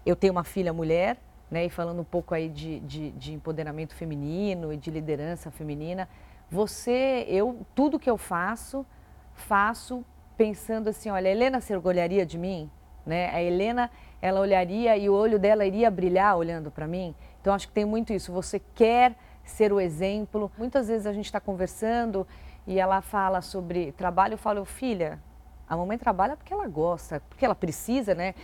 eu 0.05 0.15
tenho 0.15 0.33
uma 0.33 0.43
filha 0.43 0.71
mulher, 0.71 1.17
né, 1.49 1.65
e 1.65 1.69
falando 1.69 2.01
um 2.01 2.05
pouco 2.05 2.35
aí 2.35 2.49
de, 2.49 2.79
de, 2.81 3.11
de 3.11 3.33
empoderamento 3.33 3.95
feminino 3.95 4.73
e 4.73 4.77
de 4.77 4.91
liderança 4.91 5.49
feminina, 5.49 6.07
você, 6.49 7.25
eu, 7.27 7.65
tudo 7.73 7.99
que 7.99 8.09
eu 8.09 8.17
faço, 8.17 8.85
faço 9.33 10.05
pensando 10.37 10.89
assim, 10.89 11.09
olha, 11.09 11.29
a 11.29 11.31
Helena 11.31 11.61
se 11.61 11.73
orgulharia 11.73 12.25
de 12.25 12.37
mim, 12.37 12.69
né? 13.05 13.29
A 13.31 13.41
Helena, 13.41 13.89
ela 14.21 14.39
olharia 14.39 14.97
e 14.97 15.09
o 15.09 15.13
olho 15.13 15.39
dela 15.39 15.65
iria 15.65 15.89
brilhar 15.89 16.37
olhando 16.37 16.71
para 16.71 16.87
mim. 16.87 17.15
Então 17.41 17.53
acho 17.53 17.67
que 17.67 17.73
tem 17.73 17.85
muito 17.85 18.11
isso. 18.11 18.31
Você 18.31 18.59
quer 18.73 19.15
ser 19.43 19.71
o 19.71 19.79
exemplo. 19.79 20.51
Muitas 20.57 20.87
vezes 20.87 21.05
a 21.05 21.13
gente 21.13 21.25
está 21.25 21.39
conversando 21.39 22.27
e 22.65 22.79
ela 22.79 23.01
fala 23.01 23.41
sobre 23.41 23.91
trabalho, 23.91 24.33
eu 24.33 24.37
falo, 24.37 24.65
filha, 24.65 25.19
A 25.67 25.75
mamãe 25.75 25.97
trabalha 25.97 26.35
porque 26.35 26.53
ela 26.53 26.67
gosta, 26.67 27.21
porque 27.27 27.43
ela 27.43 27.55
precisa, 27.55 28.13
né? 28.13 28.35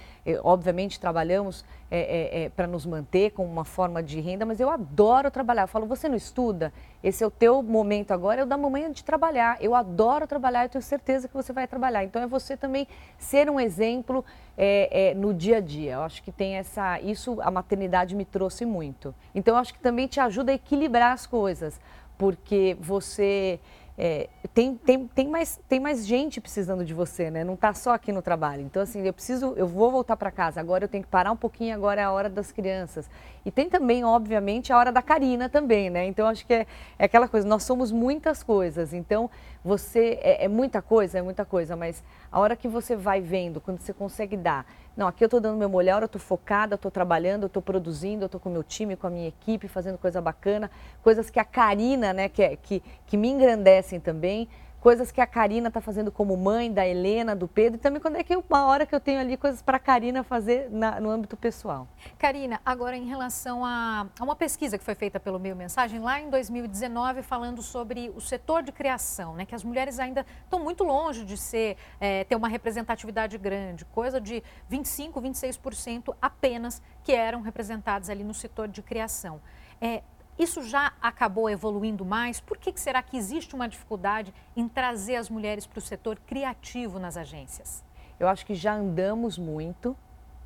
Obviamente 0.44 1.00
trabalhamos 1.00 1.63
é, 1.90 2.00
é, 2.00 2.44
é, 2.44 2.50
para 2.50 2.68
nos 2.68 2.86
manter 2.86 3.32
como 3.32 3.50
uma 3.50 3.66
forma 3.66 4.01
de 4.01 4.20
renda, 4.20 4.46
mas 4.46 4.60
eu 4.60 4.70
adoro 4.70 5.30
trabalhar. 5.30 5.63
Eu 5.63 5.68
falo, 5.68 5.86
você 5.86 6.08
não 6.08 6.16
estuda? 6.16 6.72
Esse 7.04 7.24
é 7.24 7.28
o 7.28 7.32
teu 7.32 7.62
momento 7.62 8.12
agora, 8.12 8.42
é 8.42 8.44
o 8.44 8.48
da 8.48 8.58
mamãe 8.58 8.90
de 8.92 9.04
trabalhar. 9.04 9.58
Eu 9.60 9.75
adoro 9.75 10.25
trabalhar, 10.25 10.66
eu 10.66 10.70
tenho 10.70 10.82
certeza 10.82 11.28
que 11.28 11.34
você 11.34 11.51
vai 11.51 11.68
trabalhar. 11.68 12.04
Então 12.04 12.22
é 12.22 12.28
você 12.28 12.56
também 12.56 12.88
ser 13.20 13.50
um 13.50 13.60
exemplo 13.60 14.24
é, 14.58 15.10
é, 15.10 15.13
no 15.13 15.34
dia 15.34 15.58
a 15.58 15.60
dia. 15.60 15.94
Eu 15.94 16.01
acho 16.04 16.24
que 16.24 16.32
tem 16.32 16.56
essa. 16.56 17.00
Isso 17.01 17.40
a 17.42 17.51
maternidade 17.51 18.16
me 18.16 18.24
trouxe 18.25 18.66
muito. 18.66 19.13
Então 19.36 19.56
eu 19.56 19.60
acho 19.60 19.74
que 19.74 19.80
também 19.80 20.08
te 20.08 20.20
ajuda 20.20 20.51
a 20.51 20.56
equilibrar 20.56 21.12
as 21.12 21.28
coisas, 21.28 21.80
porque 22.18 22.78
você 22.80 23.60
é, 24.03 24.27
tem, 24.51 24.75
tem, 24.77 25.08
tem, 25.08 25.27
mais, 25.27 25.60
tem 25.70 25.79
mais 25.79 26.08
gente 26.08 26.41
precisando 26.41 26.84
de 26.84 26.91
você, 26.91 27.29
né? 27.29 27.43
Não 27.43 27.53
está 27.53 27.72
só 27.72 27.93
aqui 27.93 28.12
no 28.12 28.20
trabalho. 28.20 28.63
Então, 28.63 28.81
assim, 28.81 29.05
eu 29.05 29.13
preciso, 29.13 29.53
eu 29.55 29.67
vou 29.67 29.91
voltar 29.91 30.17
para 30.17 30.31
casa, 30.31 30.60
agora 30.60 30.86
eu 30.86 30.88
tenho 30.88 31.03
que 31.03 31.10
parar 31.10 31.31
um 31.31 31.36
pouquinho, 31.36 31.75
agora 31.75 32.01
é 32.01 32.03
a 32.03 32.12
hora 32.12 32.27
das 32.27 32.51
crianças. 32.51 33.08
E 33.46 33.51
tem 33.51 33.70
também, 33.70 34.03
obviamente, 34.03 34.74
a 34.74 34.77
hora 34.79 34.91
da 34.91 35.03
Karina 35.03 35.48
também, 35.50 35.91
né? 35.91 36.03
Então, 36.08 36.27
acho 36.27 36.48
que 36.48 36.53
é, 36.53 36.65
é 36.98 37.05
aquela 37.05 37.27
coisa, 37.27 37.48
nós 37.48 37.62
somos 37.62 37.91
muitas 37.91 38.41
coisas. 38.41 38.91
Então, 38.91 39.29
você, 39.63 40.20
é, 40.22 40.46
é 40.46 40.48
muita 40.48 40.82
coisa, 40.82 41.20
é 41.20 41.22
muita 41.22 41.46
coisa, 41.46 41.75
mas 41.75 42.03
a 42.32 42.39
hora 42.39 42.56
que 42.56 42.68
você 42.68 42.96
vai 42.96 43.22
vendo, 43.22 43.62
quando 43.62 43.80
você 43.80 43.94
consegue 43.94 44.36
dar 44.36 44.65
não, 44.96 45.08
aqui 45.08 45.24
eu 45.24 45.27
estou 45.27 45.39
dando 45.39 45.58
meu 45.58 45.70
melhor, 45.70 46.01
eu 46.01 46.06
estou 46.06 46.20
focada, 46.20 46.75
estou 46.75 46.91
trabalhando, 46.91 47.46
estou 47.46 47.62
produzindo, 47.62 48.25
estou 48.25 48.39
com 48.39 48.50
meu 48.50 48.63
time, 48.63 48.98
com 48.98 49.08
a 49.08 49.10
minha 49.10 49.30
equipe, 49.30 49.68
fazendo 49.68 49.98
coisa 49.98 50.22
bacana, 50.22 50.70
coisas 51.01 51.30
que 51.30 51.39
a 51.39 51.46
Karina, 51.46 52.12
né, 52.12 52.27
que, 52.27 52.44
é, 52.44 52.58
que, 52.58 52.84
que 53.08 53.15
me 53.15 53.30
engrandecem 53.30 54.00
também 54.01 54.50
coisas 54.81 55.11
que 55.11 55.21
a 55.21 55.27
Karina 55.27 55.67
está 55.67 55.79
fazendo 55.79 56.11
como 56.11 56.35
mãe, 56.35 56.73
da 56.73 56.85
Helena, 56.85 57.35
do 57.35 57.47
Pedro, 57.47 57.77
e 57.77 57.79
também 57.79 58.01
quando 58.01 58.15
é 58.15 58.23
que 58.23 58.35
uma 58.35 58.65
hora 58.65 58.83
que 58.83 58.93
eu 58.93 59.00
tenho 59.00 59.19
ali 59.19 59.38
coisas 59.38 59.61
para 59.61 59.77
a 59.77 59.79
Karina 59.79 60.23
fazer 60.23 60.69
na, 60.71 61.00
no 61.00 61.09
âmbito 61.11 61.38
pessoal. 61.38 61.88
Karina, 62.17 62.59
agora 62.65 62.97
em 62.97 63.05
relação 63.05 63.63
a, 63.63 64.07
a, 64.19 64.23
uma 64.23 64.35
pesquisa 64.35 64.79
que 64.79 64.83
foi 64.83 64.95
feita 64.95 65.19
pelo 65.19 65.39
Meio 65.39 65.55
Mensagem 65.55 66.00
lá 66.00 66.19
em 66.19 66.31
2019, 66.31 67.21
falando 67.21 67.61
sobre 67.61 68.11
o 68.15 68.19
setor 68.19 68.63
de 68.63 68.71
criação, 68.71 69.35
né, 69.35 69.45
que 69.45 69.53
as 69.53 69.63
mulheres 69.63 70.00
ainda 70.00 70.25
estão 70.43 70.59
muito 70.59 70.83
longe 70.83 71.23
de 71.23 71.38
ser, 71.38 71.77
é, 72.00 72.23
ter 72.23 72.35
uma 72.35 72.47
representatividade 72.47 73.38
grande, 73.38 73.85
coisa 73.85 74.19
de 74.19 74.43
25, 74.67 75.21
26% 75.21 76.15
apenas 76.19 76.81
que 77.03 77.13
eram 77.13 77.41
representadas 77.41 78.09
ali 78.09 78.23
no 78.23 78.33
setor 78.33 78.67
de 78.67 78.81
criação. 78.81 79.39
É, 79.79 80.01
isso 80.41 80.63
já 80.63 80.91
acabou 81.00 81.48
evoluindo 81.50 82.03
mais? 82.03 82.39
Por 82.39 82.57
que, 82.57 82.71
que 82.71 82.79
será 82.79 83.03
que 83.03 83.15
existe 83.15 83.53
uma 83.53 83.69
dificuldade 83.69 84.33
em 84.55 84.67
trazer 84.67 85.15
as 85.15 85.29
mulheres 85.29 85.67
para 85.67 85.77
o 85.77 85.81
setor 85.81 86.19
criativo 86.25 86.98
nas 86.98 87.15
agências? 87.15 87.83
Eu 88.19 88.27
acho 88.27 88.43
que 88.43 88.55
já 88.55 88.74
andamos 88.74 89.38
muito, 89.38 89.95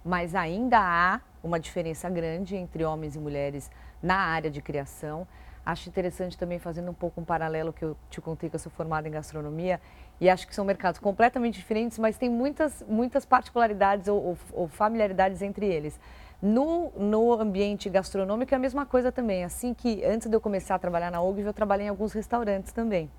mas 0.03 0.35
ainda 0.35 0.79
há 0.79 1.21
uma 1.41 1.59
diferença 1.59 2.09
grande 2.09 2.57
entre 2.57 2.83
homens 2.83 3.15
e 3.15 3.19
mulheres 3.19 3.71
na 4.03 4.17
área 4.17 4.51
de 4.51 4.61
criação. 4.61 5.25
Acho 5.65 5.87
interessante 5.87 6.37
também, 6.37 6.59
fazendo 6.59 6.91
um 6.91 6.93
pouco 6.93 7.21
um 7.21 7.25
paralelo 7.25 7.71
que 7.71 7.85
eu 7.85 7.97
te 8.09 8.19
contei 8.19 8.49
que 8.49 8.55
eu 8.55 8.59
sou 8.59 8.71
formada 8.71 9.07
em 9.07 9.11
gastronomia, 9.11 9.79
e 10.19 10.29
acho 10.29 10.45
que 10.45 10.53
são 10.53 10.65
mercados 10.65 10.99
completamente 10.99 11.55
diferentes, 11.55 11.97
mas 11.97 12.17
tem 12.17 12.29
muitas, 12.29 12.83
muitas 12.87 13.25
particularidades 13.25 14.07
ou, 14.07 14.21
ou, 14.21 14.37
ou 14.51 14.67
familiaridades 14.67 15.41
entre 15.41 15.65
eles. 15.65 15.99
No, 16.41 16.91
no 16.97 17.33
ambiente 17.33 17.89
gastronômico 17.89 18.53
é 18.53 18.57
a 18.57 18.59
mesma 18.59 18.85
coisa 18.85 19.11
também. 19.11 19.43
Assim 19.43 19.73
que 19.73 20.03
antes 20.03 20.27
de 20.29 20.35
eu 20.35 20.41
começar 20.41 20.75
a 20.75 20.79
trabalhar 20.79 21.11
na 21.11 21.21
OGV, 21.21 21.49
eu 21.49 21.53
trabalhei 21.53 21.87
em 21.87 21.89
alguns 21.89 22.13
restaurantes 22.13 22.71
também. 22.71 23.09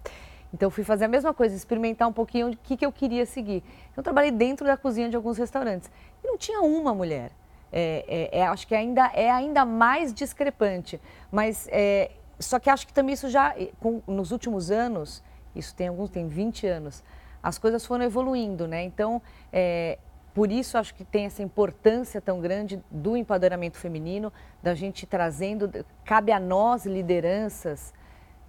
Então 0.52 0.70
fui 0.70 0.84
fazer 0.84 1.06
a 1.06 1.08
mesma 1.08 1.34
coisa, 1.34 1.54
experimentar 1.54 2.08
um 2.08 2.12
pouquinho 2.12 2.50
o 2.50 2.56
que, 2.56 2.76
que 2.76 2.86
eu 2.86 2.92
queria 2.92 3.26
seguir. 3.26 3.62
Então 3.92 4.02
trabalhei 4.02 4.30
dentro 4.30 4.66
da 4.66 4.76
cozinha 4.76 5.08
de 5.08 5.16
alguns 5.16 5.38
restaurantes 5.38 5.90
e 6.22 6.26
não 6.26 6.38
tinha 6.38 6.60
uma 6.60 6.94
mulher. 6.94 7.30
É, 7.72 8.30
é, 8.32 8.38
é, 8.38 8.46
acho 8.46 8.66
que 8.66 8.74
ainda 8.74 9.10
é 9.12 9.30
ainda 9.30 9.64
mais 9.64 10.14
discrepante, 10.14 11.00
mas 11.32 11.68
é, 11.70 12.12
só 12.38 12.58
que 12.58 12.70
acho 12.70 12.86
que 12.86 12.92
também 12.92 13.12
isso 13.12 13.28
já 13.28 13.54
com, 13.80 14.00
nos 14.06 14.30
últimos 14.30 14.70
anos, 14.70 15.22
isso 15.54 15.74
tem 15.74 15.88
alguns 15.88 16.08
tem 16.08 16.28
20 16.28 16.66
anos, 16.66 17.02
as 17.42 17.58
coisas 17.58 17.84
foram 17.84 18.04
evoluindo, 18.04 18.68
né? 18.68 18.84
Então 18.84 19.20
é, 19.52 19.98
por 20.36 20.52
isso 20.52 20.76
acho 20.76 20.94
que 20.94 21.02
tem 21.02 21.24
essa 21.24 21.42
importância 21.42 22.20
tão 22.20 22.42
grande 22.42 22.78
do 22.90 23.16
empoderamento 23.16 23.78
feminino, 23.78 24.30
da 24.62 24.74
gente 24.74 25.06
trazendo, 25.06 25.82
cabe 26.04 26.30
a 26.30 26.38
nós 26.38 26.84
lideranças 26.84 27.94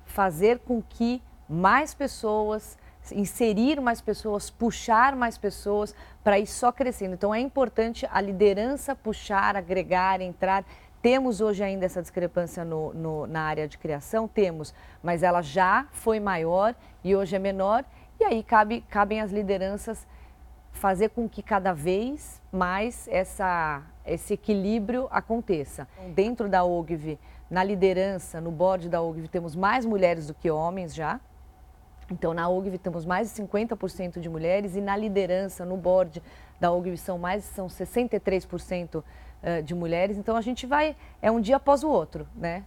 fazer 0.03 0.59
com 0.59 0.81
que 0.81 1.23
mais 1.47 1.93
pessoas, 1.93 2.77
inserir 3.09 3.79
mais 3.79 4.01
pessoas, 4.01 4.49
puxar 4.49 5.15
mais 5.15 5.37
pessoas 5.37 5.95
para 6.25 6.37
ir 6.37 6.47
só 6.47 6.73
crescendo. 6.73 7.13
Então 7.13 7.33
é 7.33 7.39
importante 7.39 8.05
a 8.11 8.19
liderança 8.19 8.93
puxar, 8.93 9.55
agregar, 9.55 10.19
entrar. 10.19 10.65
Temos 11.01 11.39
hoje 11.39 11.63
ainda 11.63 11.85
essa 11.85 12.01
discrepância 12.01 12.65
no, 12.65 12.93
no, 12.93 13.27
na 13.27 13.43
área 13.43 13.65
de 13.65 13.77
criação? 13.77 14.27
Temos, 14.27 14.73
mas 15.01 15.23
ela 15.23 15.41
já 15.41 15.87
foi 15.93 16.19
maior 16.19 16.75
e 17.01 17.15
hoje 17.15 17.33
é 17.33 17.39
menor. 17.39 17.85
E 18.19 18.25
aí 18.25 18.43
cabe, 18.43 18.81
cabem 18.89 19.21
as 19.21 19.31
lideranças 19.31 20.05
fazer 20.77 21.09
com 21.09 21.27
que 21.27 21.41
cada 21.41 21.73
vez 21.73 22.41
mais 22.51 23.07
essa, 23.09 23.81
esse 24.05 24.35
equilíbrio 24.35 25.07
aconteça. 25.11 25.87
Dentro 26.13 26.47
da 26.47 26.63
OGV, 26.63 27.19
na 27.49 27.63
liderança, 27.63 28.39
no 28.39 28.51
board 28.51 28.87
da 28.87 29.01
OGV, 29.01 29.27
temos 29.27 29.55
mais 29.55 29.85
mulheres 29.85 30.27
do 30.27 30.33
que 30.33 30.49
homens 30.49 30.95
já. 30.95 31.19
Então, 32.09 32.33
na 32.33 32.47
OGV 32.47 32.77
temos 32.77 33.03
mais 33.05 33.33
de 33.33 33.41
50% 33.41 34.19
de 34.19 34.29
mulheres 34.29 34.75
e 34.75 34.81
na 34.81 34.95
liderança, 34.95 35.65
no 35.65 35.75
board 35.75 36.23
da 36.59 36.71
OGV 36.71 36.95
são 36.95 37.17
mais 37.17 37.43
são 37.43 37.67
63% 37.67 39.03
eh, 39.43 39.61
de 39.61 39.75
mulheres. 39.75 40.17
Então, 40.17 40.37
a 40.37 40.41
gente 40.41 40.65
vai, 40.65 40.95
é 41.21 41.29
um 41.29 41.41
dia 41.41 41.57
após 41.57 41.83
o 41.83 41.89
outro, 41.89 42.25
né? 42.33 42.63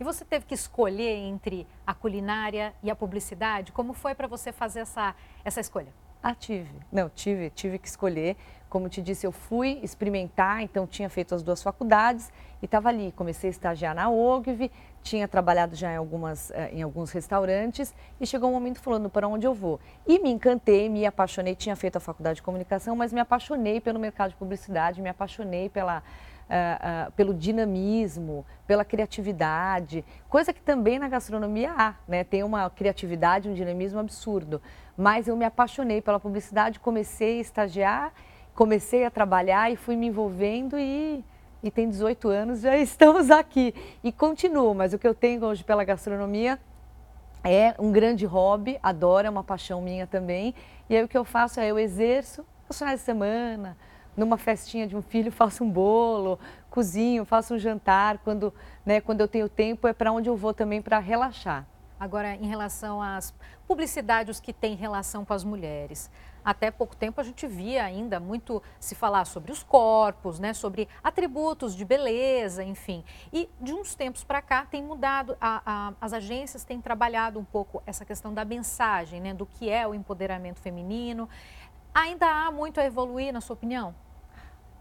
E 0.00 0.04
você 0.04 0.24
teve 0.24 0.46
que 0.46 0.54
escolher 0.54 1.16
entre 1.16 1.66
a 1.86 1.92
culinária 1.92 2.72
e 2.82 2.90
a 2.90 2.96
publicidade? 2.96 3.70
Como 3.72 3.92
foi 3.92 4.14
para 4.14 4.26
você 4.26 4.50
fazer 4.50 4.80
essa, 4.80 5.14
essa 5.44 5.60
escolha? 5.60 5.92
Ah, 6.22 6.34
tive. 6.34 6.68
Não, 6.90 7.08
tive, 7.08 7.50
tive 7.50 7.78
que 7.78 7.86
escolher. 7.86 8.36
Como 8.68 8.88
te 8.88 9.00
disse, 9.00 9.26
eu 9.26 9.32
fui 9.32 9.80
experimentar, 9.82 10.62
então 10.62 10.86
tinha 10.86 11.08
feito 11.08 11.34
as 11.34 11.42
duas 11.42 11.62
faculdades 11.62 12.30
e 12.60 12.66
estava 12.66 12.88
ali. 12.88 13.12
Comecei 13.12 13.48
a 13.48 13.50
estagiar 13.50 13.94
na 13.94 14.10
OGV, 14.10 14.70
tinha 15.02 15.26
trabalhado 15.26 15.74
já 15.74 15.92
em, 15.92 15.96
algumas, 15.96 16.50
eh, 16.50 16.70
em 16.72 16.82
alguns 16.82 17.10
restaurantes 17.12 17.94
e 18.20 18.26
chegou 18.26 18.50
um 18.50 18.52
momento 18.52 18.80
falando 18.80 19.08
para 19.08 19.26
onde 19.26 19.46
eu 19.46 19.54
vou. 19.54 19.80
E 20.06 20.18
me 20.18 20.30
encantei, 20.30 20.88
me 20.88 21.06
apaixonei, 21.06 21.54
tinha 21.54 21.76
feito 21.76 21.96
a 21.96 22.00
faculdade 22.00 22.36
de 22.36 22.42
comunicação, 22.42 22.94
mas 22.94 23.12
me 23.12 23.20
apaixonei 23.20 23.80
pelo 23.80 23.98
mercado 23.98 24.30
de 24.30 24.36
publicidade, 24.36 25.00
me 25.00 25.08
apaixonei 25.08 25.70
pela, 25.70 26.02
Uh, 26.48 27.12
pelo 27.12 27.34
dinamismo, 27.34 28.46
pela 28.66 28.82
criatividade, 28.82 30.02
coisa 30.30 30.50
que 30.50 30.62
também 30.62 30.98
na 30.98 31.06
gastronomia 31.06 31.74
há, 31.76 31.94
né? 32.08 32.24
Tem 32.24 32.42
uma 32.42 32.70
criatividade, 32.70 33.50
um 33.50 33.54
dinamismo 33.54 34.00
absurdo. 34.00 34.58
Mas 34.96 35.28
eu 35.28 35.36
me 35.36 35.44
apaixonei 35.44 36.00
pela 36.00 36.18
publicidade, 36.18 36.80
comecei 36.80 37.36
a 37.36 37.40
estagiar, 37.42 38.12
comecei 38.54 39.04
a 39.04 39.10
trabalhar 39.10 39.70
e 39.70 39.76
fui 39.76 39.94
me 39.94 40.06
envolvendo 40.06 40.78
e, 40.78 41.24
e 41.62 41.70
tem 41.70 41.88
18 41.88 42.28
anos, 42.28 42.60
já 42.62 42.76
estamos 42.80 43.30
aqui. 43.30 43.74
E 44.02 44.10
continuo, 44.10 44.74
mas 44.74 44.92
o 44.94 44.98
que 44.98 45.06
eu 45.06 45.14
tenho 45.14 45.44
hoje 45.44 45.62
pela 45.62 45.84
gastronomia 45.84 46.58
é 47.44 47.74
um 47.78 47.92
grande 47.92 48.26
hobby, 48.26 48.78
adoro, 48.82 49.26
é 49.26 49.30
uma 49.30 49.44
paixão 49.44 49.80
minha 49.80 50.06
também. 50.06 50.54
E 50.90 50.96
aí 50.96 51.04
o 51.04 51.08
que 51.08 51.16
eu 51.16 51.24
faço 51.24 51.60
é 51.60 51.70
eu 51.70 51.78
exerço 51.78 52.44
os 52.68 52.76
finais 52.76 53.00
de 53.00 53.06
semana, 53.06 53.76
numa 54.18 54.36
festinha 54.36 54.86
de 54.86 54.96
um 54.96 55.02
filho, 55.02 55.30
faço 55.32 55.64
um 55.64 55.70
bolo, 55.70 56.38
cozinho, 56.68 57.24
faço 57.24 57.54
um 57.54 57.58
jantar. 57.58 58.18
Quando, 58.18 58.52
né, 58.84 59.00
quando 59.00 59.20
eu 59.20 59.28
tenho 59.28 59.48
tempo, 59.48 59.86
é 59.86 59.92
para 59.92 60.12
onde 60.12 60.28
eu 60.28 60.36
vou 60.36 60.52
também 60.52 60.82
para 60.82 60.98
relaxar. 60.98 61.66
Agora, 61.98 62.34
em 62.36 62.46
relação 62.46 63.02
às 63.02 63.34
publicidades 63.66 64.38
que 64.38 64.52
têm 64.52 64.76
relação 64.76 65.24
com 65.24 65.34
as 65.34 65.42
mulheres. 65.42 66.10
Até 66.44 66.70
pouco 66.70 66.96
tempo 66.96 67.20
a 67.20 67.24
gente 67.24 67.46
via 67.46 67.84
ainda 67.84 68.18
muito 68.20 68.62
se 68.80 68.94
falar 68.94 69.26
sobre 69.26 69.50
os 69.52 69.62
corpos, 69.62 70.38
né, 70.38 70.54
sobre 70.54 70.88
atributos 71.02 71.74
de 71.74 71.84
beleza, 71.84 72.62
enfim. 72.64 73.04
E 73.32 73.50
de 73.60 73.74
uns 73.74 73.94
tempos 73.94 74.24
para 74.24 74.40
cá 74.40 74.64
tem 74.64 74.82
mudado, 74.82 75.36
a, 75.40 75.60
a, 75.66 75.92
as 76.00 76.12
agências 76.12 76.64
têm 76.64 76.80
trabalhado 76.80 77.38
um 77.38 77.44
pouco 77.44 77.82
essa 77.84 78.04
questão 78.04 78.32
da 78.32 78.44
mensagem, 78.44 79.20
né, 79.20 79.34
do 79.34 79.44
que 79.44 79.68
é 79.68 79.86
o 79.86 79.92
empoderamento 79.92 80.60
feminino. 80.60 81.28
Ainda 81.92 82.26
há 82.26 82.50
muito 82.50 82.80
a 82.80 82.84
evoluir, 82.84 83.32
na 83.32 83.40
sua 83.40 83.54
opinião? 83.54 83.94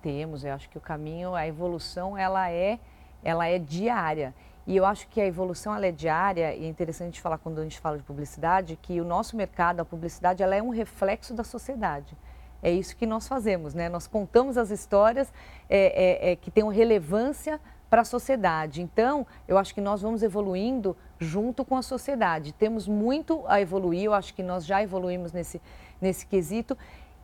Temos, 0.08 0.46
eu 0.46 0.54
acho 0.54 0.70
que 0.70 0.78
o 0.78 0.80
caminho, 0.80 1.36
a 1.36 1.46
evolução, 1.46 2.18
ela 2.18 2.50
é, 2.50 2.80
ela 3.22 3.46
é 3.46 3.60
diária. 3.60 4.34
E 4.66 4.78
eu 4.78 4.86
acho 4.86 5.06
que 5.10 5.20
a 5.20 5.26
evolução 5.26 5.76
ela 5.76 5.86
é 5.86 5.92
diária 5.92 6.56
e 6.56 6.64
é 6.64 6.68
interessante 6.70 7.20
falar 7.20 7.38
quando 7.38 7.60
a 7.60 7.64
gente 7.64 7.78
fala 7.78 7.98
de 7.98 8.04
publicidade 8.04 8.80
que 8.82 9.02
o 9.02 9.04
nosso 9.04 9.36
mercado, 9.36 9.82
a 9.82 9.86
publicidade, 9.86 10.42
ela 10.42 10.56
é 10.56 10.64
um 10.64 10.70
reflexo 10.70 11.34
da 11.34 11.44
sociedade. 11.44 12.16
É 12.64 12.72
isso 12.72 12.96
que 12.96 13.06
nós 13.06 13.28
fazemos, 13.28 13.74
né? 13.74 13.90
Nós 13.90 14.08
contamos 14.08 14.58
as 14.58 14.72
histórias 14.72 15.28
é, 15.70 16.30
é, 16.30 16.32
é, 16.32 16.36
que 16.38 16.50
têm 16.50 16.64
relevância 16.72 17.60
para 17.90 18.02
a 18.02 18.06
sociedade. 18.06 18.82
Então, 18.82 19.28
eu 19.46 19.58
acho 19.58 19.76
que 19.76 19.82
nós 19.82 20.02
vamos 20.02 20.24
evoluindo 20.24 20.96
junto 21.20 21.66
com 21.66 21.76
a 21.76 21.82
sociedade. 21.82 22.54
Temos 22.54 22.88
muito 22.88 23.44
a 23.46 23.60
evoluir, 23.60 24.06
eu 24.06 24.14
acho 24.14 24.34
que 24.34 24.42
nós 24.42 24.66
já 24.66 24.82
evoluímos 24.82 25.34
nesse, 25.34 25.62
nesse 26.00 26.26
quesito. 26.26 26.78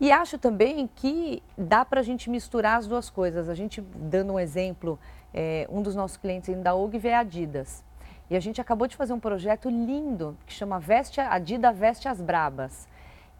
E 0.04 0.12
acho 0.12 0.38
também 0.38 0.90
que 0.94 1.42
dá 1.58 1.86
para 1.86 2.02
a 2.02 2.04
gente 2.04 2.30
misturar 2.30 2.78
as 2.78 2.86
duas 2.86 3.10
coisas. 3.10 3.48
A 3.48 3.56
gente, 3.56 3.80
dando 3.80 4.34
um 4.34 4.40
exemplo, 4.40 5.00
é, 5.34 5.66
um 5.72 5.82
dos 5.82 5.96
nossos 5.96 6.18
clientes 6.18 6.50
em 6.50 6.62
Daug 6.62 7.00
é 7.02 7.16
a 7.16 7.20
Adidas. 7.20 7.86
E 8.30 8.36
a 8.36 8.40
gente 8.42 8.60
acabou 8.60 8.86
de 8.86 8.98
fazer 8.98 9.14
um 9.14 9.20
projeto 9.20 9.70
lindo 9.70 10.38
que 10.46 10.52
chama 10.52 10.78
Veste, 10.78 11.22
Adidas 11.22 11.78
Veste 11.78 12.10
as 12.10 12.20
Brabas, 12.20 12.86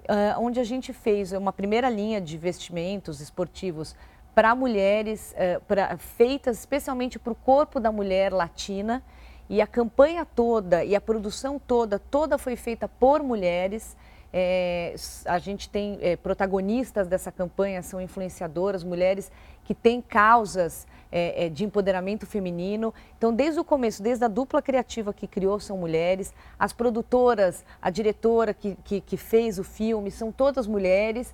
uh, 0.04 0.40
onde 0.40 0.58
a 0.58 0.64
gente 0.64 0.94
fez 0.94 1.34
uma 1.34 1.52
primeira 1.52 1.90
linha 1.90 2.22
de 2.22 2.38
vestimentos 2.38 3.20
esportivos 3.20 3.94
para 4.34 4.56
mulheres, 4.56 5.36
uh, 5.36 5.62
pra, 5.66 5.98
feitas 5.98 6.60
especialmente 6.60 7.20
para 7.20 7.34
o 7.34 7.36
corpo 7.36 7.78
da 7.78 7.92
mulher 7.92 8.32
latina. 8.32 9.04
E 9.50 9.62
a 9.62 9.68
campanha 9.68 10.26
toda 10.26 10.82
e 10.86 10.96
a 10.96 11.02
produção 11.02 11.60
toda, 11.60 12.00
toda 12.00 12.38
foi 12.38 12.56
feita 12.56 12.88
por 12.88 13.22
mulheres. 13.22 13.98
É, 14.36 14.96
a 15.26 15.38
gente 15.38 15.70
tem 15.70 16.00
é, 16.02 16.16
protagonistas 16.16 17.08
dessa 17.08 17.32
campanha, 17.32 17.84
são 17.84 18.02
influenciadoras, 18.02 18.84
mulheres 18.84 19.32
que 19.64 19.76
têm 19.76 20.02
causas 20.02 20.88
é, 21.12 21.48
de 21.50 21.64
empoderamento 21.64 22.26
feminino. 22.26 22.92
Então, 23.16 23.32
desde 23.32 23.60
o 23.60 23.64
começo, 23.64 24.02
desde 24.02 24.26
a 24.26 24.28
dupla 24.28 24.60
criativa 24.60 25.14
que 25.14 25.28
criou, 25.28 25.60
são 25.60 25.78
mulheres. 25.78 26.34
As 26.58 26.74
produtoras, 26.74 27.64
a 27.80 27.92
diretora 27.92 28.56
que, 28.56 28.76
que, 28.84 29.00
que 29.00 29.16
fez 29.16 29.60
o 29.60 29.64
filme, 29.64 30.10
são 30.10 30.32
todas 30.32 30.66
mulheres. 30.66 31.34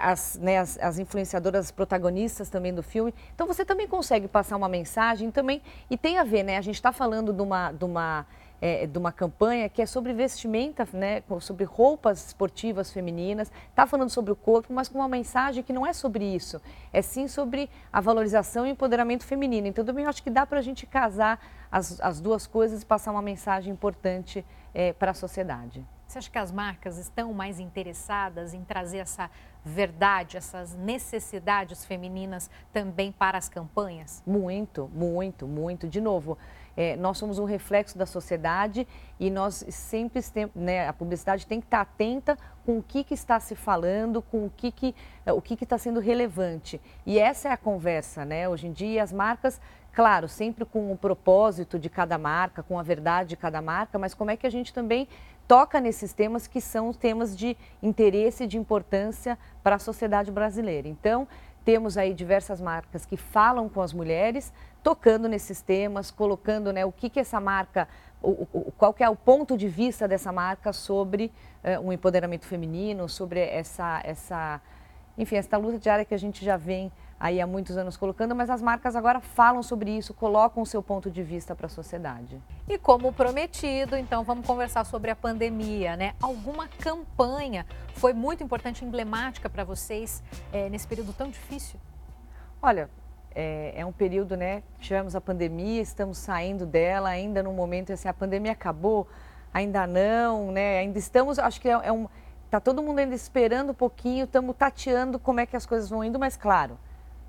as, 0.00 0.38
né, 0.40 0.58
as, 0.58 0.78
as, 0.78 0.98
influenciadoras, 1.00 1.66
as 1.66 1.70
protagonistas 1.72 2.48
também 2.48 2.72
do 2.72 2.82
filme. 2.82 3.12
Então, 3.34 3.46
você 3.48 3.64
também 3.64 3.88
consegue 3.88 4.28
passar 4.28 4.56
uma 4.56 4.68
mensagem 4.68 5.32
também. 5.32 5.60
E 5.90 5.98
tem 5.98 6.18
a 6.18 6.24
ver, 6.24 6.44
né? 6.44 6.56
A 6.56 6.62
gente 6.62 6.76
está 6.76 6.92
falando 6.92 7.32
de 7.32 7.42
uma. 7.42 7.72
De 7.72 7.84
uma 7.84 8.24
é, 8.60 8.86
de 8.86 8.98
uma 8.98 9.12
campanha 9.12 9.68
que 9.68 9.80
é 9.80 9.86
sobre 9.86 10.12
vestimenta, 10.12 10.86
né, 10.92 11.22
sobre 11.40 11.64
roupas 11.64 12.26
esportivas 12.26 12.92
femininas, 12.92 13.50
está 13.70 13.86
falando 13.86 14.10
sobre 14.10 14.32
o 14.32 14.36
corpo, 14.36 14.72
mas 14.72 14.88
com 14.88 14.98
uma 14.98 15.08
mensagem 15.08 15.62
que 15.62 15.72
não 15.72 15.86
é 15.86 15.92
sobre 15.92 16.24
isso, 16.24 16.60
é 16.92 17.02
sim 17.02 17.28
sobre 17.28 17.70
a 17.92 18.00
valorização 18.00 18.66
e 18.66 18.70
empoderamento 18.70 19.24
feminino. 19.24 19.66
Então, 19.66 19.84
também 19.84 20.06
acho 20.06 20.22
que 20.22 20.30
dá 20.30 20.44
para 20.46 20.58
a 20.58 20.62
gente 20.62 20.86
casar 20.86 21.40
as, 21.70 22.00
as 22.00 22.20
duas 22.20 22.46
coisas 22.46 22.82
e 22.82 22.86
passar 22.86 23.12
uma 23.12 23.22
mensagem 23.22 23.72
importante 23.72 24.44
é, 24.74 24.92
para 24.92 25.12
a 25.12 25.14
sociedade. 25.14 25.84
Você 26.08 26.18
acha 26.18 26.30
que 26.30 26.38
as 26.38 26.50
marcas 26.50 26.96
estão 26.96 27.34
mais 27.34 27.60
interessadas 27.60 28.54
em 28.54 28.64
trazer 28.64 28.98
essa 28.98 29.30
verdade, 29.62 30.38
essas 30.38 30.74
necessidades 30.74 31.84
femininas 31.84 32.50
também 32.72 33.12
para 33.12 33.36
as 33.36 33.46
campanhas? 33.46 34.22
Muito, 34.26 34.90
muito, 34.94 35.46
muito. 35.46 35.86
De 35.86 36.00
novo, 36.00 36.38
é, 36.78 36.94
nós 36.94 37.18
somos 37.18 37.40
um 37.40 37.44
reflexo 37.44 37.98
da 37.98 38.06
sociedade 38.06 38.86
e 39.18 39.30
nós 39.30 39.64
sempre 39.68 40.22
né, 40.54 40.86
a 40.86 40.92
publicidade 40.92 41.44
tem 41.44 41.58
que 41.58 41.66
estar 41.66 41.80
atenta 41.80 42.38
com 42.64 42.78
o 42.78 42.82
que, 42.84 43.02
que 43.02 43.14
está 43.14 43.40
se 43.40 43.56
falando, 43.56 44.22
com 44.22 44.46
o 44.46 44.52
que, 44.56 44.70
que, 44.70 44.94
é, 45.26 45.32
o 45.32 45.42
que 45.42 45.54
está 45.54 45.76
sendo 45.76 45.98
relevante. 45.98 46.80
E 47.04 47.18
essa 47.18 47.48
é 47.48 47.52
a 47.52 47.56
conversa, 47.56 48.24
né? 48.24 48.48
Hoje 48.48 48.68
em 48.68 48.72
dia 48.72 49.02
as 49.02 49.12
marcas, 49.12 49.60
claro, 49.92 50.28
sempre 50.28 50.64
com 50.64 50.92
o 50.92 50.96
propósito 50.96 51.80
de 51.80 51.90
cada 51.90 52.16
marca, 52.16 52.62
com 52.62 52.78
a 52.78 52.82
verdade 52.84 53.30
de 53.30 53.36
cada 53.36 53.60
marca, 53.60 53.98
mas 53.98 54.14
como 54.14 54.30
é 54.30 54.36
que 54.36 54.46
a 54.46 54.50
gente 54.50 54.72
também 54.72 55.08
toca 55.48 55.80
nesses 55.80 56.12
temas 56.12 56.46
que 56.46 56.60
são 56.60 56.92
temas 56.92 57.34
de 57.34 57.56
interesse 57.82 58.44
e 58.44 58.46
de 58.46 58.58
importância 58.58 59.38
para 59.62 59.76
a 59.76 59.78
sociedade 59.78 60.30
brasileira. 60.30 60.86
Então, 60.86 61.26
temos 61.64 61.96
aí 61.96 62.12
diversas 62.14 62.60
marcas 62.60 63.06
que 63.06 63.16
falam 63.16 63.68
com 63.68 63.80
as 63.80 63.92
mulheres, 63.92 64.52
tocando 64.82 65.26
nesses 65.26 65.62
temas, 65.62 66.10
colocando 66.10 66.72
né, 66.72 66.84
o 66.84 66.92
que, 66.92 67.08
que 67.08 67.18
essa 67.18 67.40
marca, 67.40 67.88
o, 68.22 68.46
o, 68.52 68.72
qual 68.76 68.92
que 68.92 69.02
é 69.02 69.08
o 69.08 69.16
ponto 69.16 69.56
de 69.56 69.68
vista 69.68 70.06
dessa 70.06 70.30
marca 70.30 70.72
sobre 70.72 71.32
uh, 71.64 71.80
um 71.80 71.92
empoderamento 71.92 72.46
feminino, 72.46 73.08
sobre 73.08 73.40
essa, 73.40 74.00
essa, 74.04 74.60
enfim, 75.16 75.36
essa 75.36 75.56
luta 75.56 75.78
diária 75.78 76.04
que 76.04 76.14
a 76.14 76.18
gente 76.18 76.44
já 76.44 76.56
vem 76.56 76.92
aí 77.20 77.40
há 77.40 77.46
muitos 77.46 77.76
anos 77.76 77.96
colocando, 77.96 78.34
mas 78.34 78.48
as 78.48 78.62
marcas 78.62 78.94
agora 78.94 79.20
falam 79.20 79.62
sobre 79.62 79.90
isso, 79.90 80.14
colocam 80.14 80.62
o 80.62 80.66
seu 80.66 80.82
ponto 80.82 81.10
de 81.10 81.22
vista 81.22 81.54
para 81.54 81.66
a 81.66 81.68
sociedade. 81.68 82.40
E 82.68 82.78
como 82.78 83.12
prometido, 83.12 83.96
então 83.96 84.22
vamos 84.22 84.46
conversar 84.46 84.84
sobre 84.84 85.10
a 85.10 85.16
pandemia, 85.16 85.96
né? 85.96 86.14
Alguma 86.20 86.68
campanha 86.68 87.66
foi 87.94 88.12
muito 88.12 88.42
importante, 88.44 88.84
emblemática 88.84 89.50
para 89.50 89.64
vocês 89.64 90.22
é, 90.52 90.68
nesse 90.68 90.86
período 90.86 91.12
tão 91.12 91.28
difícil? 91.28 91.80
Olha, 92.62 92.88
é, 93.34 93.72
é, 93.76 93.86
um 93.86 93.92
período, 93.92 94.36
né? 94.36 94.62
Tivemos 94.78 95.16
a 95.16 95.20
pandemia, 95.20 95.82
estamos 95.82 96.18
saindo 96.18 96.66
dela, 96.66 97.08
ainda 97.08 97.42
num 97.42 97.52
momento 97.52 97.92
assim, 97.92 98.08
a 98.08 98.14
pandemia 98.14 98.52
acabou, 98.52 99.08
ainda 99.52 99.86
não, 99.86 100.52
né? 100.52 100.78
Ainda 100.78 100.98
estamos, 100.98 101.38
acho 101.38 101.60
que 101.60 101.68
é, 101.68 101.72
é 101.72 101.92
um. 101.92 102.08
Está 102.44 102.58
todo 102.60 102.82
mundo 102.82 102.98
ainda 102.98 103.14
esperando 103.14 103.70
um 103.70 103.74
pouquinho, 103.74 104.24
estamos 104.24 104.56
tateando 104.56 105.18
como 105.18 105.38
é 105.38 105.44
que 105.44 105.54
as 105.54 105.66
coisas 105.66 105.90
vão 105.90 106.02
indo, 106.02 106.18
mas 106.18 106.34
claro, 106.34 106.78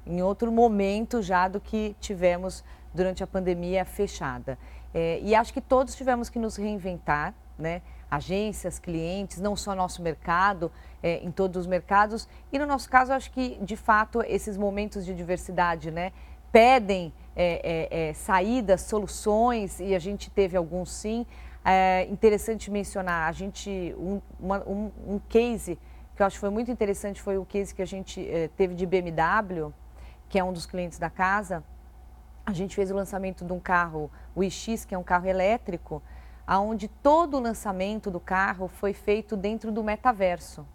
em 0.09 0.23
outro 0.23 0.51
momento 0.51 1.21
já 1.21 1.47
do 1.47 1.61
que 1.61 1.95
tivemos 1.99 2.63
durante 2.93 3.23
a 3.23 3.27
pandemia 3.27 3.85
fechada. 3.85 4.57
É, 4.91 5.19
e 5.21 5.35
acho 5.35 5.53
que 5.53 5.61
todos 5.61 5.95
tivemos 5.95 6.29
que 6.29 6.39
nos 6.39 6.55
reinventar, 6.55 7.33
né? 7.57 7.83
agências, 8.09 8.79
clientes, 8.79 9.39
não 9.39 9.55
só 9.55 9.75
nosso 9.75 10.01
mercado, 10.01 10.71
é, 11.03 11.17
em 11.17 11.29
todos 11.29 11.61
os 11.61 11.67
mercados. 11.67 12.27
E 12.51 12.57
no 12.57 12.65
nosso 12.65 12.89
caso, 12.89 13.13
acho 13.13 13.29
que, 13.31 13.59
de 13.61 13.75
fato, 13.75 14.23
esses 14.27 14.57
momentos 14.57 15.05
de 15.05 15.13
diversidade 15.13 15.91
né, 15.91 16.11
pedem 16.51 17.13
é, 17.35 17.87
é, 17.91 18.09
é 18.09 18.13
saídas, 18.13 18.81
soluções, 18.81 19.79
e 19.79 19.93
a 19.93 19.99
gente 19.99 20.31
teve 20.31 20.57
alguns 20.57 20.91
sim. 20.91 21.23
É 21.63 22.07
interessante 22.09 22.71
mencionar, 22.71 23.29
a 23.29 23.31
gente, 23.31 23.93
um, 23.95 24.19
uma, 24.39 24.67
um, 24.67 24.91
um 25.07 25.19
case 25.29 25.77
que 26.15 26.23
eu 26.23 26.25
acho 26.25 26.37
que 26.37 26.41
foi 26.41 26.49
muito 26.49 26.71
interessante 26.71 27.21
foi 27.21 27.37
o 27.37 27.45
case 27.45 27.73
que 27.75 27.81
a 27.81 27.85
gente 27.85 28.27
é, 28.29 28.49
teve 28.57 28.73
de 28.73 28.85
BMW, 28.85 29.71
que 30.29 30.37
é 30.37 30.43
um 30.43 30.53
dos 30.53 30.65
clientes 30.65 30.99
da 30.99 31.09
casa, 31.09 31.63
a 32.45 32.53
gente 32.53 32.75
fez 32.75 32.89
o 32.91 32.95
lançamento 32.95 33.43
de 33.43 33.51
um 33.51 33.59
carro, 33.59 34.09
o 34.35 34.43
iX, 34.43 34.85
que 34.85 34.95
é 34.95 34.97
um 34.97 35.03
carro 35.03 35.27
elétrico, 35.27 36.01
aonde 36.45 36.87
todo 36.87 37.37
o 37.37 37.39
lançamento 37.39 38.09
do 38.09 38.19
carro 38.19 38.67
foi 38.67 38.93
feito 38.93 39.35
dentro 39.35 39.71
do 39.71 39.83
metaverso. 39.83 40.65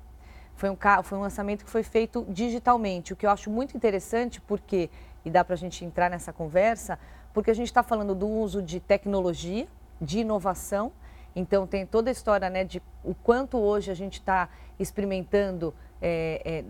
Foi 0.57 0.71
um, 0.71 0.77
carro, 0.77 1.03
foi 1.03 1.19
um 1.19 1.21
lançamento 1.21 1.65
que 1.65 1.71
foi 1.71 1.83
feito 1.83 2.25
digitalmente, 2.29 3.13
o 3.13 3.17
que 3.17 3.27
eu 3.27 3.31
acho 3.31 3.51
muito 3.51 3.77
interessante, 3.77 4.41
porque, 4.41 4.89
e 5.25 5.31
dá 5.31 5.45
para 5.45 5.55
a 5.55 5.57
gente 5.57 5.85
entrar 5.85 6.09
nessa 6.09 6.33
conversa, 6.33 6.99
porque 7.33 7.51
a 7.51 7.55
gente 7.55 7.67
está 7.67 7.83
falando 7.83 8.15
do 8.15 8.29
uso 8.29 8.63
de 8.63 8.79
tecnologia, 8.79 9.67
de 10.01 10.21
inovação, 10.21 10.93
então 11.35 11.67
tem 11.67 11.85
toda 11.85 12.09
a 12.09 12.13
história 12.13 12.49
né, 12.49 12.63
de 12.63 12.81
o 13.03 13.15
quanto 13.15 13.59
hoje 13.59 13.91
a 13.91 13.95
gente 13.95 14.21
está 14.21 14.49
experimentando 14.79 15.75
é, 16.01 16.41
é, 16.45 16.65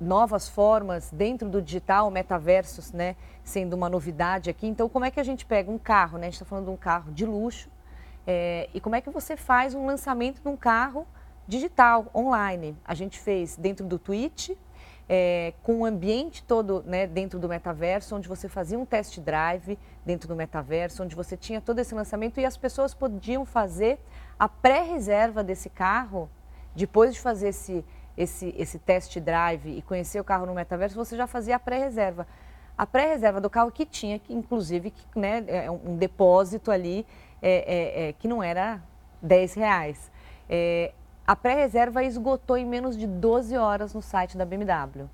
novas 0.00 0.48
formas 0.48 1.10
dentro 1.10 1.48
do 1.48 1.60
digital, 1.60 2.10
metaversos, 2.10 2.92
né, 2.92 3.16
sendo 3.44 3.74
uma 3.74 3.88
novidade 3.88 4.48
aqui. 4.48 4.66
Então, 4.66 4.88
como 4.88 5.04
é 5.04 5.10
que 5.10 5.20
a 5.20 5.24
gente 5.24 5.44
pega 5.44 5.70
um 5.70 5.78
carro, 5.78 6.16
né? 6.16 6.28
A 6.28 6.30
gente 6.30 6.34
está 6.34 6.46
falando 6.46 6.66
de 6.66 6.70
um 6.70 6.76
carro 6.76 7.12
de 7.12 7.26
luxo, 7.26 7.68
é, 8.26 8.68
e 8.72 8.80
como 8.80 8.96
é 8.96 9.00
que 9.00 9.10
você 9.10 9.36
faz 9.36 9.74
um 9.74 9.86
lançamento 9.86 10.40
de 10.40 10.48
um 10.48 10.56
carro 10.56 11.06
digital, 11.46 12.06
online? 12.14 12.76
A 12.84 12.94
gente 12.94 13.18
fez 13.18 13.56
dentro 13.56 13.86
do 13.86 13.98
Twitch, 13.98 14.50
é, 15.12 15.54
com 15.64 15.80
o 15.80 15.84
ambiente 15.84 16.44
todo 16.44 16.84
né, 16.86 17.04
dentro 17.04 17.38
do 17.40 17.48
metaverso, 17.48 18.14
onde 18.14 18.28
você 18.28 18.48
fazia 18.48 18.78
um 18.78 18.86
test 18.86 19.18
drive 19.18 19.76
dentro 20.06 20.28
do 20.28 20.36
metaverso, 20.36 21.02
onde 21.02 21.16
você 21.16 21.36
tinha 21.36 21.60
todo 21.60 21.80
esse 21.80 21.92
lançamento 21.92 22.38
e 22.38 22.44
as 22.44 22.56
pessoas 22.56 22.94
podiam 22.94 23.44
fazer 23.44 23.98
a 24.38 24.48
pré-reserva 24.48 25.42
desse 25.42 25.68
carro, 25.68 26.30
depois 26.76 27.14
de 27.14 27.20
fazer 27.20 27.48
esse 27.48 27.84
esse, 28.16 28.54
esse 28.56 28.78
test 28.78 29.18
drive 29.18 29.76
e 29.76 29.82
conhecer 29.82 30.20
o 30.20 30.24
carro 30.24 30.46
no 30.46 30.54
metaverso, 30.54 30.94
você 30.94 31.16
já 31.16 31.26
fazia 31.26 31.56
a 31.56 31.58
pré-reserva. 31.58 32.26
A 32.76 32.86
pré-reserva 32.86 33.40
do 33.40 33.50
carro 33.50 33.70
que 33.70 33.84
tinha, 33.84 34.18
que, 34.18 34.32
inclusive, 34.32 34.90
que, 34.90 35.18
né, 35.18 35.44
é 35.46 35.70
um 35.70 35.96
depósito 35.96 36.70
ali 36.70 37.06
é, 37.42 37.50
é, 37.50 38.08
é, 38.08 38.12
que 38.14 38.26
não 38.26 38.42
era 38.42 38.82
10 39.20 39.54
reais. 39.54 40.10
É, 40.48 40.92
a 41.26 41.36
pré-reserva 41.36 42.02
esgotou 42.02 42.56
em 42.56 42.66
menos 42.66 42.96
de 42.96 43.06
12 43.06 43.56
horas 43.56 43.94
no 43.94 44.02
site 44.02 44.36
da 44.36 44.44
BMW. 44.44 45.08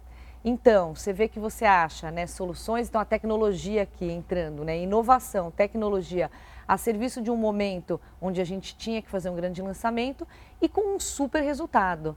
Então, 0.44 0.94
você 0.94 1.12
vê 1.12 1.26
que 1.26 1.40
você 1.40 1.64
acha 1.64 2.10
né, 2.10 2.26
soluções, 2.26 2.88
então 2.88 3.00
a 3.00 3.04
tecnologia 3.04 3.82
aqui 3.82 4.10
entrando, 4.10 4.64
né, 4.64 4.78
inovação, 4.78 5.50
tecnologia 5.50 6.30
a 6.68 6.78
serviço 6.78 7.20
de 7.20 7.30
um 7.30 7.36
momento 7.36 8.00
onde 8.20 8.40
a 8.40 8.44
gente 8.44 8.76
tinha 8.76 9.02
que 9.02 9.08
fazer 9.08 9.28
um 9.28 9.34
grande 9.34 9.60
lançamento 9.60 10.26
e 10.60 10.68
com 10.68 10.94
um 10.94 11.00
super 11.00 11.42
resultado. 11.42 12.16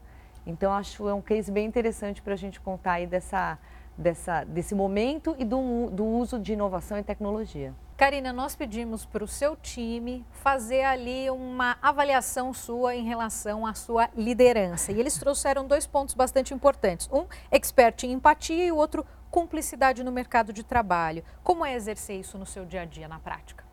Então, 0.49 0.73
acho 0.73 1.07
é 1.07 1.13
um 1.13 1.21
case 1.21 1.51
bem 1.51 1.65
interessante 1.67 2.21
para 2.21 2.33
a 2.33 2.37
gente 2.37 2.59
contar 2.59 2.93
aí 2.93 3.07
dessa, 3.07 3.57
dessa, 3.97 4.43
desse 4.43 4.73
momento 4.73 5.35
e 5.37 5.45
do, 5.45 5.89
do 5.91 6.05
uso 6.05 6.39
de 6.39 6.53
inovação 6.53 6.97
e 6.97 7.03
tecnologia. 7.03 7.73
Karina, 7.95 8.31
nós 8.31 8.55
pedimos 8.55 9.05
para 9.05 9.23
o 9.23 9.27
seu 9.27 9.57
time 9.57 10.25
fazer 10.31 10.83
ali 10.83 11.29
uma 11.29 11.77
avaliação 11.81 12.53
sua 12.53 12.95
em 12.95 13.03
relação 13.03 13.67
à 13.67 13.73
sua 13.73 14.09
liderança. 14.15 14.93
E 14.93 14.99
eles 14.99 15.17
trouxeram 15.17 15.67
dois 15.67 15.85
pontos 15.85 16.15
bastante 16.15 16.53
importantes. 16.53 17.09
Um, 17.11 17.25
expert 17.51 18.05
em 18.05 18.13
empatia 18.13 18.65
e 18.65 18.71
o 18.71 18.77
outro, 18.77 19.05
cumplicidade 19.29 20.03
no 20.03 20.11
mercado 20.13 20.53
de 20.53 20.63
trabalho. 20.63 21.23
Como 21.43 21.65
é 21.65 21.75
exercer 21.75 22.19
isso 22.19 22.37
no 22.37 22.45
seu 22.45 22.65
dia 22.65 22.81
a 22.81 22.85
dia, 22.85 23.07
na 23.07 23.19
prática? 23.19 23.65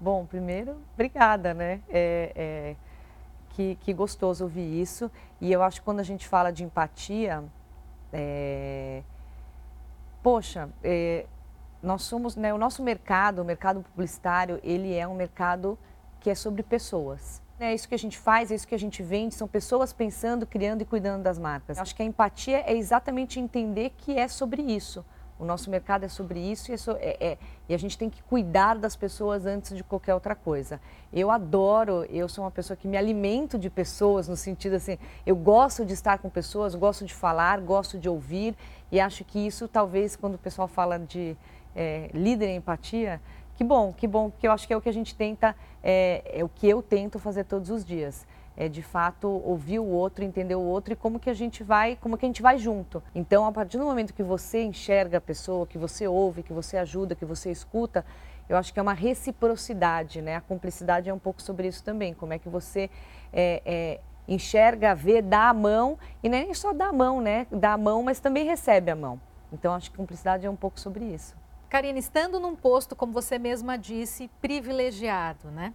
Bom, 0.00 0.26
primeiro, 0.26 0.76
obrigada, 0.94 1.52
né? 1.52 1.80
É, 1.88 2.32
é, 2.34 2.76
que, 3.52 3.76
que 3.76 3.92
gostoso 3.92 4.44
ouvir 4.44 4.80
isso. 4.80 5.10
E 5.40 5.52
eu 5.52 5.62
acho 5.62 5.80
que 5.80 5.84
quando 5.84 6.00
a 6.00 6.04
gente 6.04 6.26
fala 6.26 6.52
de 6.52 6.64
empatia, 6.64 7.44
é, 8.12 9.02
poxa, 10.22 10.68
é, 10.82 11.26
nós 11.82 12.02
somos, 12.02 12.36
né, 12.36 12.52
o 12.52 12.58
nosso 12.58 12.82
mercado, 12.82 13.42
o 13.42 13.44
mercado 13.44 13.82
publicitário, 13.82 14.60
ele 14.62 14.94
é 14.94 15.06
um 15.06 15.14
mercado 15.14 15.78
que 16.20 16.30
é 16.30 16.34
sobre 16.34 16.62
pessoas. 16.62 17.42
É 17.58 17.72
isso 17.72 17.88
que 17.88 17.94
a 17.94 17.98
gente 17.98 18.18
faz, 18.18 18.50
é 18.50 18.54
isso 18.54 18.66
que 18.66 18.74
a 18.74 18.78
gente 18.78 19.02
vende, 19.02 19.34
são 19.34 19.46
pessoas 19.46 19.92
pensando, 19.92 20.46
criando 20.46 20.82
e 20.82 20.84
cuidando 20.84 21.22
das 21.22 21.38
marcas. 21.38 21.78
Acho 21.78 21.94
que 21.94 22.02
a 22.02 22.04
empatia 22.04 22.64
é 22.66 22.74
exatamente 22.74 23.38
entender 23.38 23.90
que 23.96 24.18
é 24.18 24.26
sobre 24.26 24.62
isso. 24.62 25.04
O 25.42 25.44
nosso 25.44 25.68
mercado 25.68 26.04
é 26.04 26.08
sobre 26.08 26.38
isso 26.38 26.70
e, 26.70 26.74
é 26.74 26.76
so, 26.76 26.92
é, 26.92 27.16
é, 27.20 27.38
e, 27.68 27.74
a 27.74 27.76
gente 27.76 27.98
tem 27.98 28.08
que 28.08 28.22
cuidar 28.22 28.76
das 28.76 28.94
pessoas 28.94 29.44
antes 29.44 29.76
de 29.76 29.82
qualquer 29.82 30.14
outra 30.14 30.36
coisa. 30.36 30.80
Eu 31.12 31.32
adoro, 31.32 32.04
eu 32.10 32.28
sou 32.28 32.44
uma 32.44 32.50
pessoa 32.50 32.76
que 32.76 32.86
me 32.86 32.96
alimento 32.96 33.58
de 33.58 33.68
pessoas, 33.68 34.28
no 34.28 34.36
sentido 34.36 34.76
assim, 34.76 34.96
eu 35.26 35.34
gosto 35.34 35.84
de 35.84 35.94
estar 35.94 36.18
com 36.18 36.30
pessoas, 36.30 36.76
gosto 36.76 37.04
de 37.04 37.12
falar, 37.12 37.60
gosto 37.60 37.98
de 37.98 38.08
ouvir 38.08 38.54
e 38.92 39.00
acho 39.00 39.24
que 39.24 39.44
isso 39.44 39.66
talvez 39.66 40.14
quando 40.14 40.36
o 40.36 40.38
pessoal 40.38 40.68
fala 40.68 40.96
de 40.96 41.36
é, 41.74 42.08
líder 42.14 42.46
em 42.46 42.56
empatia, 42.58 43.20
que 43.56 43.64
bom, 43.64 43.92
que 43.92 44.06
bom, 44.06 44.30
porque 44.30 44.46
eu 44.46 44.52
acho 44.52 44.64
que 44.64 44.72
é 44.72 44.76
o 44.76 44.80
que 44.80 44.88
a 44.88 44.94
gente 44.94 45.12
tenta, 45.12 45.56
é, 45.82 46.22
é 46.38 46.44
o 46.44 46.48
que 46.48 46.68
eu 46.68 46.80
tento 46.80 47.18
fazer 47.18 47.42
todos 47.46 47.68
os 47.68 47.84
dias 47.84 48.24
é 48.56 48.68
de 48.68 48.82
fato 48.82 49.28
ouvir 49.28 49.78
o 49.78 49.86
outro, 49.86 50.24
entender 50.24 50.54
o 50.54 50.60
outro 50.60 50.92
e 50.92 50.96
como 50.96 51.18
que 51.18 51.30
a 51.30 51.34
gente 51.34 51.62
vai, 51.62 51.96
como 52.00 52.16
que 52.16 52.26
a 52.26 52.28
gente 52.28 52.42
vai 52.42 52.58
junto. 52.58 53.02
Então, 53.14 53.46
a 53.46 53.52
partir 53.52 53.78
do 53.78 53.84
momento 53.84 54.12
que 54.12 54.22
você 54.22 54.62
enxerga 54.62 55.18
a 55.18 55.20
pessoa, 55.20 55.66
que 55.66 55.78
você 55.78 56.06
ouve, 56.06 56.42
que 56.42 56.52
você 56.52 56.76
ajuda, 56.76 57.14
que 57.14 57.24
você 57.24 57.50
escuta, 57.50 58.04
eu 58.48 58.56
acho 58.56 58.72
que 58.72 58.78
é 58.78 58.82
uma 58.82 58.92
reciprocidade, 58.92 60.20
né? 60.20 60.36
A 60.36 60.40
cumplicidade 60.40 61.08
é 61.08 61.14
um 61.14 61.18
pouco 61.18 61.40
sobre 61.40 61.68
isso 61.68 61.82
também. 61.82 62.12
Como 62.12 62.32
é 62.32 62.38
que 62.38 62.48
você 62.48 62.90
é, 63.32 63.62
é, 63.64 64.00
enxerga, 64.28 64.94
vê, 64.94 65.22
dá 65.22 65.48
a 65.48 65.54
mão 65.54 65.98
e 66.22 66.26
é 66.26 66.30
nem 66.30 66.54
só 66.54 66.72
dá 66.72 66.88
a 66.88 66.92
mão, 66.92 67.20
né? 67.20 67.46
Dá 67.50 67.72
a 67.72 67.78
mão, 67.78 68.02
mas 68.02 68.20
também 68.20 68.44
recebe 68.44 68.90
a 68.90 68.96
mão. 68.96 69.20
Então, 69.52 69.74
acho 69.74 69.90
que 69.90 69.96
cumplicidade 69.96 70.46
é 70.46 70.50
um 70.50 70.56
pouco 70.56 70.78
sobre 70.78 71.04
isso. 71.04 71.34
Karina, 71.68 71.98
estando 71.98 72.38
num 72.38 72.54
posto, 72.54 72.94
como 72.94 73.12
você 73.12 73.38
mesma 73.38 73.78
disse, 73.78 74.28
privilegiado, 74.40 75.50
né? 75.50 75.72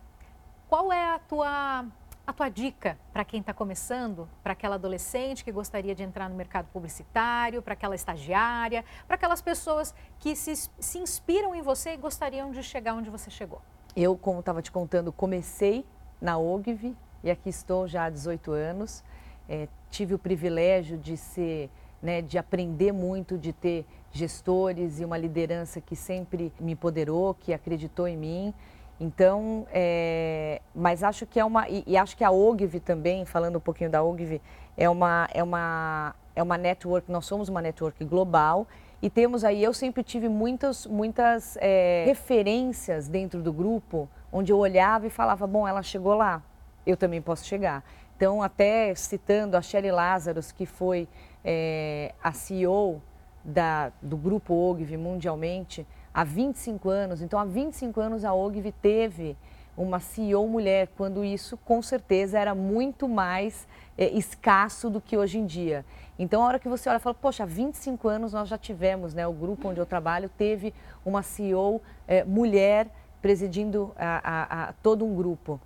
Qual 0.70 0.92
é 0.92 1.16
a 1.16 1.20
tua 1.20 1.86
a 2.28 2.34
tua 2.34 2.50
dica 2.50 3.00
para 3.14 3.24
quem 3.24 3.40
está 3.40 3.54
começando, 3.54 4.28
para 4.44 4.52
aquela 4.52 4.76
adolescente 4.76 5.46
que 5.46 5.52
gostaria 5.52 5.96
de 5.96 6.04
entrar 6.04 6.30
no 6.30 6.36
mercado 6.36 6.68
publicitário, 6.74 7.62
para 7.62 7.72
aquela 7.72 7.96
estagiária, 7.96 8.84
para 9.08 9.16
aquelas 9.16 9.42
pessoas 9.42 9.96
que 10.20 10.36
se, 10.36 10.70
se 10.78 11.00
inspiram 11.00 11.56
em 11.56 11.62
você 11.62 11.94
e 11.94 11.98
gostariam 11.98 12.52
de 12.52 12.62
chegar 12.62 12.96
onde 12.96 13.10
você 13.10 13.32
chegou? 13.32 13.62
Eu, 13.96 14.18
como 14.18 14.42
estava 14.42 14.62
te 14.62 14.70
contando, 14.70 15.10
comecei 15.14 15.86
na 16.20 16.38
OGV 16.38 16.94
e 17.24 17.32
aqui 17.32 17.48
estou 17.48 17.88
já 17.88 18.04
há 18.04 18.10
18 18.10 18.52
anos. 18.52 19.06
É, 19.48 19.70
tive 19.90 20.14
o 20.14 20.20
privilégio 20.20 20.98
de 20.98 21.16
ser, 21.16 21.70
né, 22.02 22.22
de 22.22 22.38
aprender 22.38 22.92
muito, 22.92 23.38
de 23.38 23.54
ter 23.54 23.86
gestores 24.12 25.00
e 25.00 25.06
uma 25.06 25.18
liderança 25.18 25.80
que 25.80 25.96
sempre 25.96 26.52
me 26.60 26.74
empoderou, 26.74 27.34
que 27.34 27.54
acreditou 27.54 28.06
em 28.06 28.18
mim. 28.18 28.54
Então, 29.00 29.68
é, 29.72 30.60
mas 30.74 31.04
acho 31.04 31.26
que 31.26 31.40
é 31.40 31.46
uma, 31.46 31.70
e, 31.70 31.84
e, 31.86 31.96
acho 31.96 32.18
que 32.18 32.24
a 32.24 32.32
OGV 32.32 32.80
também, 32.80 33.26
falando 33.26 33.58
um 33.58 33.62
pouquinho 33.62 33.92
da 33.92 34.04
OGV, 34.04 34.42
é 34.76 34.90
uma, 34.90 35.28
é 35.32 35.44
uma, 35.44 36.16
é 36.36 36.42
uma 36.42 36.58
network, 36.58 37.12
nós 37.12 37.26
somos 37.26 37.48
uma 37.48 37.62
network 37.62 38.04
global 38.06 38.68
e 39.00 39.10
temos 39.10 39.44
aí, 39.44 39.64
eu 39.64 39.74
sempre 39.74 40.04
tive 40.04 40.28
muitas, 40.28 40.88
muitas 40.88 41.58
é, 41.62 42.06
referências 42.08 43.08
dentro 43.08 43.44
do 43.44 43.54
grupo, 43.54 44.10
onde 44.32 44.52
eu 44.52 44.58
olhava 44.58 45.06
e 45.06 45.10
falava, 45.12 45.46
bom, 45.46 45.68
ela 45.68 45.84
chegou 45.84 46.16
lá, 46.16 46.42
eu 46.86 46.98
também 46.98 47.22
posso 47.22 47.46
chegar. 47.46 47.84
Então, 48.16 48.42
até 48.42 48.96
citando 48.96 49.56
a 49.56 49.62
Shelly 49.62 49.92
Lazarus, 49.92 50.52
que 50.52 50.66
foi 50.66 51.08
é, 51.46 52.16
a 52.24 52.32
CEO 52.32 53.00
da, 53.44 53.92
do 54.02 54.18
grupo 54.18 54.56
OGV 54.56 54.98
mundialmente, 54.98 55.86
há 56.18 56.24
25 56.24 56.90
anos. 56.90 57.22
Então, 57.22 57.40
há 57.40 57.46
25 57.46 58.02
anos 58.02 58.26
a 58.26 58.34
OGV 58.34 58.72
teve 58.82 59.38
uma 59.78 60.00
CEO 60.00 60.48
mulher, 60.48 60.90
quando 60.98 61.24
isso 61.24 61.56
com 61.58 61.80
certeza 61.80 62.40
era 62.40 62.56
muito 62.56 63.08
mais 63.08 63.68
é, 63.96 64.10
escasso 64.10 64.90
do 64.90 65.00
que 65.00 65.16
hoje 65.16 65.38
em 65.38 65.46
dia. 65.46 65.86
Então, 66.18 66.42
a 66.42 66.48
hora 66.48 66.58
que 66.58 66.68
você 66.68 66.90
olha 66.90 66.98
e 66.98 67.00
fala, 67.00 67.14
poxa, 67.14 67.44
há 67.44 67.46
25 67.46 68.08
anos 68.08 68.34
nós 68.34 68.50
já 68.50 68.58
tivemos, 68.58 69.14
né, 69.14 69.28
o 69.28 69.32
grupo 69.32 69.70
onde 69.70 69.80
eu 69.80 69.86
trabalho 69.86 70.28
teve 70.36 70.74
uma 71.06 71.22
CEO 71.22 71.80
é, 72.08 72.24
mulher 72.24 72.88
presidindo 73.22 73.94
a, 73.96 74.22
a, 74.24 74.70
a 74.70 74.74
todo 74.82 75.06
um 75.06 75.16
grupo 75.16 75.62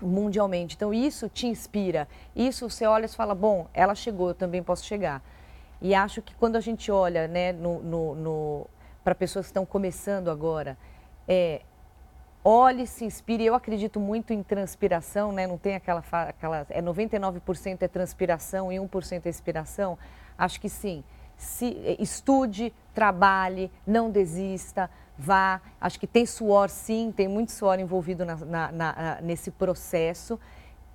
mundialmente. 0.00 0.76
Então, 0.76 0.94
isso 0.94 1.28
te 1.28 1.46
inspira. 1.46 2.08
Isso 2.34 2.70
você 2.70 2.86
olha 2.86 3.04
e 3.04 3.08
fala, 3.08 3.34
bom, 3.34 3.66
ela 3.74 3.94
chegou, 3.94 4.28
eu 4.28 4.34
também 4.34 4.62
posso 4.62 4.86
chegar. 4.86 5.22
E 5.82 5.94
acho 5.94 6.22
que 6.22 6.34
quando 6.36 6.56
a 6.56 6.60
gente 6.60 6.90
olha 6.90 7.28
né, 7.28 7.52
no, 7.52 7.82
no, 7.82 8.14
no 8.14 8.66
para 9.08 9.14
pessoas 9.14 9.46
que 9.46 9.50
estão 9.52 9.64
começando 9.64 10.30
agora, 10.30 10.76
é, 11.26 11.62
olhe, 12.44 12.86
se 12.86 13.06
inspire. 13.06 13.42
Eu 13.42 13.54
acredito 13.54 13.98
muito 13.98 14.34
em 14.34 14.42
transpiração, 14.42 15.32
né? 15.32 15.46
Não 15.46 15.56
tem 15.56 15.76
aquela, 15.76 16.04
aquela 16.12 16.66
é 16.68 16.82
99% 16.82 17.78
é 17.80 17.88
transpiração 17.88 18.70
e 18.70 18.76
1% 18.76 19.24
é 19.24 19.28
inspiração. 19.30 19.96
Acho 20.36 20.60
que 20.60 20.68
sim. 20.68 21.02
Se, 21.38 21.74
é, 21.86 21.96
estude, 21.98 22.70
trabalhe, 22.92 23.72
não 23.86 24.10
desista, 24.10 24.90
vá. 25.16 25.62
Acho 25.80 25.98
que 25.98 26.06
tem 26.06 26.26
suor, 26.26 26.68
sim, 26.68 27.10
tem 27.10 27.28
muito 27.28 27.50
suor 27.50 27.80
envolvido 27.80 28.26
na, 28.26 28.36
na, 28.36 28.72
na, 28.72 29.18
nesse 29.22 29.50
processo. 29.50 30.38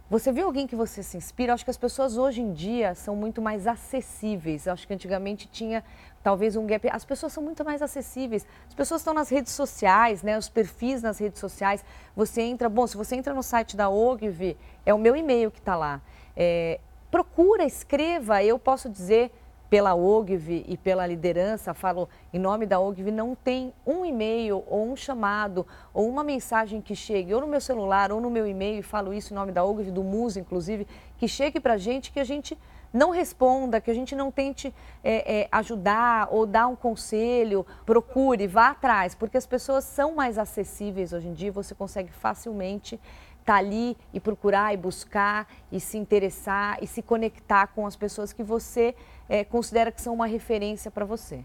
Você 0.08 0.32
viu 0.32 0.46
alguém 0.46 0.68
que 0.68 0.76
você 0.76 1.02
se 1.02 1.18
inspira? 1.18 1.56
Acho 1.56 1.64
que 1.64 1.72
as 1.72 1.78
pessoas 1.78 2.16
hoje 2.16 2.40
em 2.40 2.54
dia 2.54 2.94
são 2.94 3.16
muito 3.16 3.42
mais 3.42 3.66
acessíveis. 3.66 4.68
Acho 4.68 4.88
que 4.88 4.94
antigamente 4.94 5.48
tinha 5.48 5.84
talvez 6.24 6.56
um 6.56 6.66
gap. 6.66 6.90
As 6.92 7.04
pessoas 7.04 7.34
são 7.34 7.44
muito 7.44 7.64
mais 7.66 7.82
acessíveis. 7.82 8.48
As 8.68 8.74
pessoas 8.74 9.02
estão 9.02 9.14
nas 9.14 9.30
redes 9.30 9.52
sociais, 9.52 10.24
né? 10.24 10.38
Os 10.38 10.50
perfis 10.50 11.02
nas 11.02 11.20
redes 11.20 11.40
sociais. 11.40 11.84
Você 12.16 12.42
entra, 12.42 12.70
bom, 12.70 12.88
se 12.88 12.96
você 12.96 13.16
entra 13.16 13.34
no 13.34 13.44
site 13.44 13.76
da 13.76 13.90
OGV, 13.90 14.56
é 14.86 14.94
o 14.94 14.98
meu 14.98 15.16
e-mail 15.16 15.52
que 15.52 15.60
está 15.60 15.76
lá. 15.76 16.02
É, 16.36 16.80
procura, 17.12 17.66
escreva. 17.66 18.44
Eu 18.44 18.58
posso 18.58 18.90
dizer 18.90 19.32
pela 19.74 19.96
OGV 19.96 20.66
e 20.68 20.78
pela 20.78 21.08
liderança, 21.08 21.74
falo 21.74 22.08
em 22.32 22.38
nome 22.38 22.64
da 22.64 22.80
OGV, 22.80 23.10
não 23.10 23.34
tem 23.34 23.74
um 23.84 24.06
e-mail 24.06 24.64
ou 24.68 24.88
um 24.92 24.96
chamado 24.96 25.66
ou 25.92 26.08
uma 26.08 26.24
mensagem 26.24 26.80
que 26.80 26.96
chegue 26.96 27.34
ou 27.34 27.42
no 27.42 27.48
meu 27.48 27.60
celular 27.60 28.12
ou 28.12 28.22
no 28.22 28.30
meu 28.30 28.46
e-mail, 28.46 28.82
e 28.82 28.84
falo 28.84 29.12
isso 29.12 29.34
em 29.34 29.36
nome 29.36 29.52
da 29.52 29.64
OGV, 29.64 29.90
do 29.90 30.04
MUS 30.04 30.38
inclusive, 30.38 30.86
que 31.18 31.28
chegue 31.28 31.60
para 31.60 31.74
a 31.74 31.78
gente, 31.78 32.12
que 32.12 32.20
a 32.20 32.24
gente 32.24 32.56
não 32.94 33.10
responda, 33.10 33.82
que 33.82 33.90
a 33.90 33.94
gente 33.94 34.16
não 34.16 34.32
tente 34.32 34.74
é, 35.04 35.42
é, 35.42 35.48
ajudar 35.52 36.28
ou 36.32 36.46
dar 36.46 36.68
um 36.68 36.76
conselho, 36.76 37.66
procure, 37.86 38.48
vá 38.48 38.70
atrás, 38.70 39.16
porque 39.16 39.36
as 39.36 39.48
pessoas 39.48 39.84
são 39.84 40.14
mais 40.14 40.38
acessíveis 40.38 41.12
hoje 41.12 41.28
em 41.28 41.34
dia, 41.34 41.52
você 41.52 41.74
consegue 41.74 42.12
facilmente 42.12 42.96
estar 43.40 43.54
tá 43.54 43.56
ali 43.56 43.98
e 44.14 44.20
procurar 44.20 44.74
e 44.74 44.78
buscar 44.78 45.48
e 45.72 45.80
se 45.80 45.98
interessar 45.98 46.78
e 46.82 46.88
se 46.88 47.02
conectar 47.02 47.68
com 47.68 47.88
as 47.88 47.96
pessoas 47.96 48.32
que 48.32 48.44
você 48.44 48.96
é, 49.28 49.44
considera 49.44 49.92
que 49.92 50.02
são 50.02 50.14
uma 50.14 50.28
referência 50.28 50.92
para 50.92 51.04
você. 51.04 51.44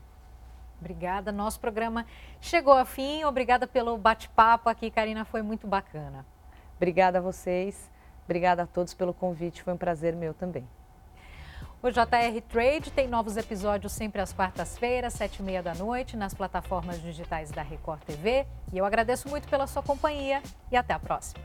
Obrigada. 0.80 1.32
Nosso 1.32 1.58
programa 1.58 2.06
chegou 2.40 2.72
ao 2.72 2.86
fim. 2.86 3.24
Obrigada 3.24 3.66
pelo 3.66 3.98
bate-papo 3.98 4.68
aqui, 4.68 4.90
Karina. 4.90 5.24
Foi 5.24 5.42
muito 5.42 5.66
bacana. 5.66 6.24
Obrigada 6.76 7.18
a 7.18 7.20
vocês. 7.20 7.90
Obrigada 8.24 8.62
a 8.62 8.66
todos 8.66 8.94
pelo 8.94 9.12
convite. 9.12 9.62
Foi 9.62 9.72
um 9.72 9.76
prazer 9.76 10.14
meu 10.14 10.32
também. 10.32 10.77
O 11.80 11.90
JR 11.90 12.40
Trade 12.48 12.90
tem 12.90 13.06
novos 13.06 13.36
episódios 13.36 13.92
sempre 13.92 14.20
às 14.20 14.32
quartas-feiras, 14.32 15.12
sete 15.12 15.38
e 15.38 15.42
meia 15.44 15.62
da 15.62 15.74
noite, 15.74 16.16
nas 16.16 16.34
plataformas 16.34 17.00
digitais 17.00 17.52
da 17.52 17.62
Record 17.62 18.00
TV. 18.02 18.46
E 18.72 18.78
eu 18.78 18.84
agradeço 18.84 19.28
muito 19.28 19.48
pela 19.48 19.64
sua 19.68 19.82
companhia 19.82 20.42
e 20.72 20.76
até 20.76 20.92
a 20.92 20.98
próxima. 20.98 21.40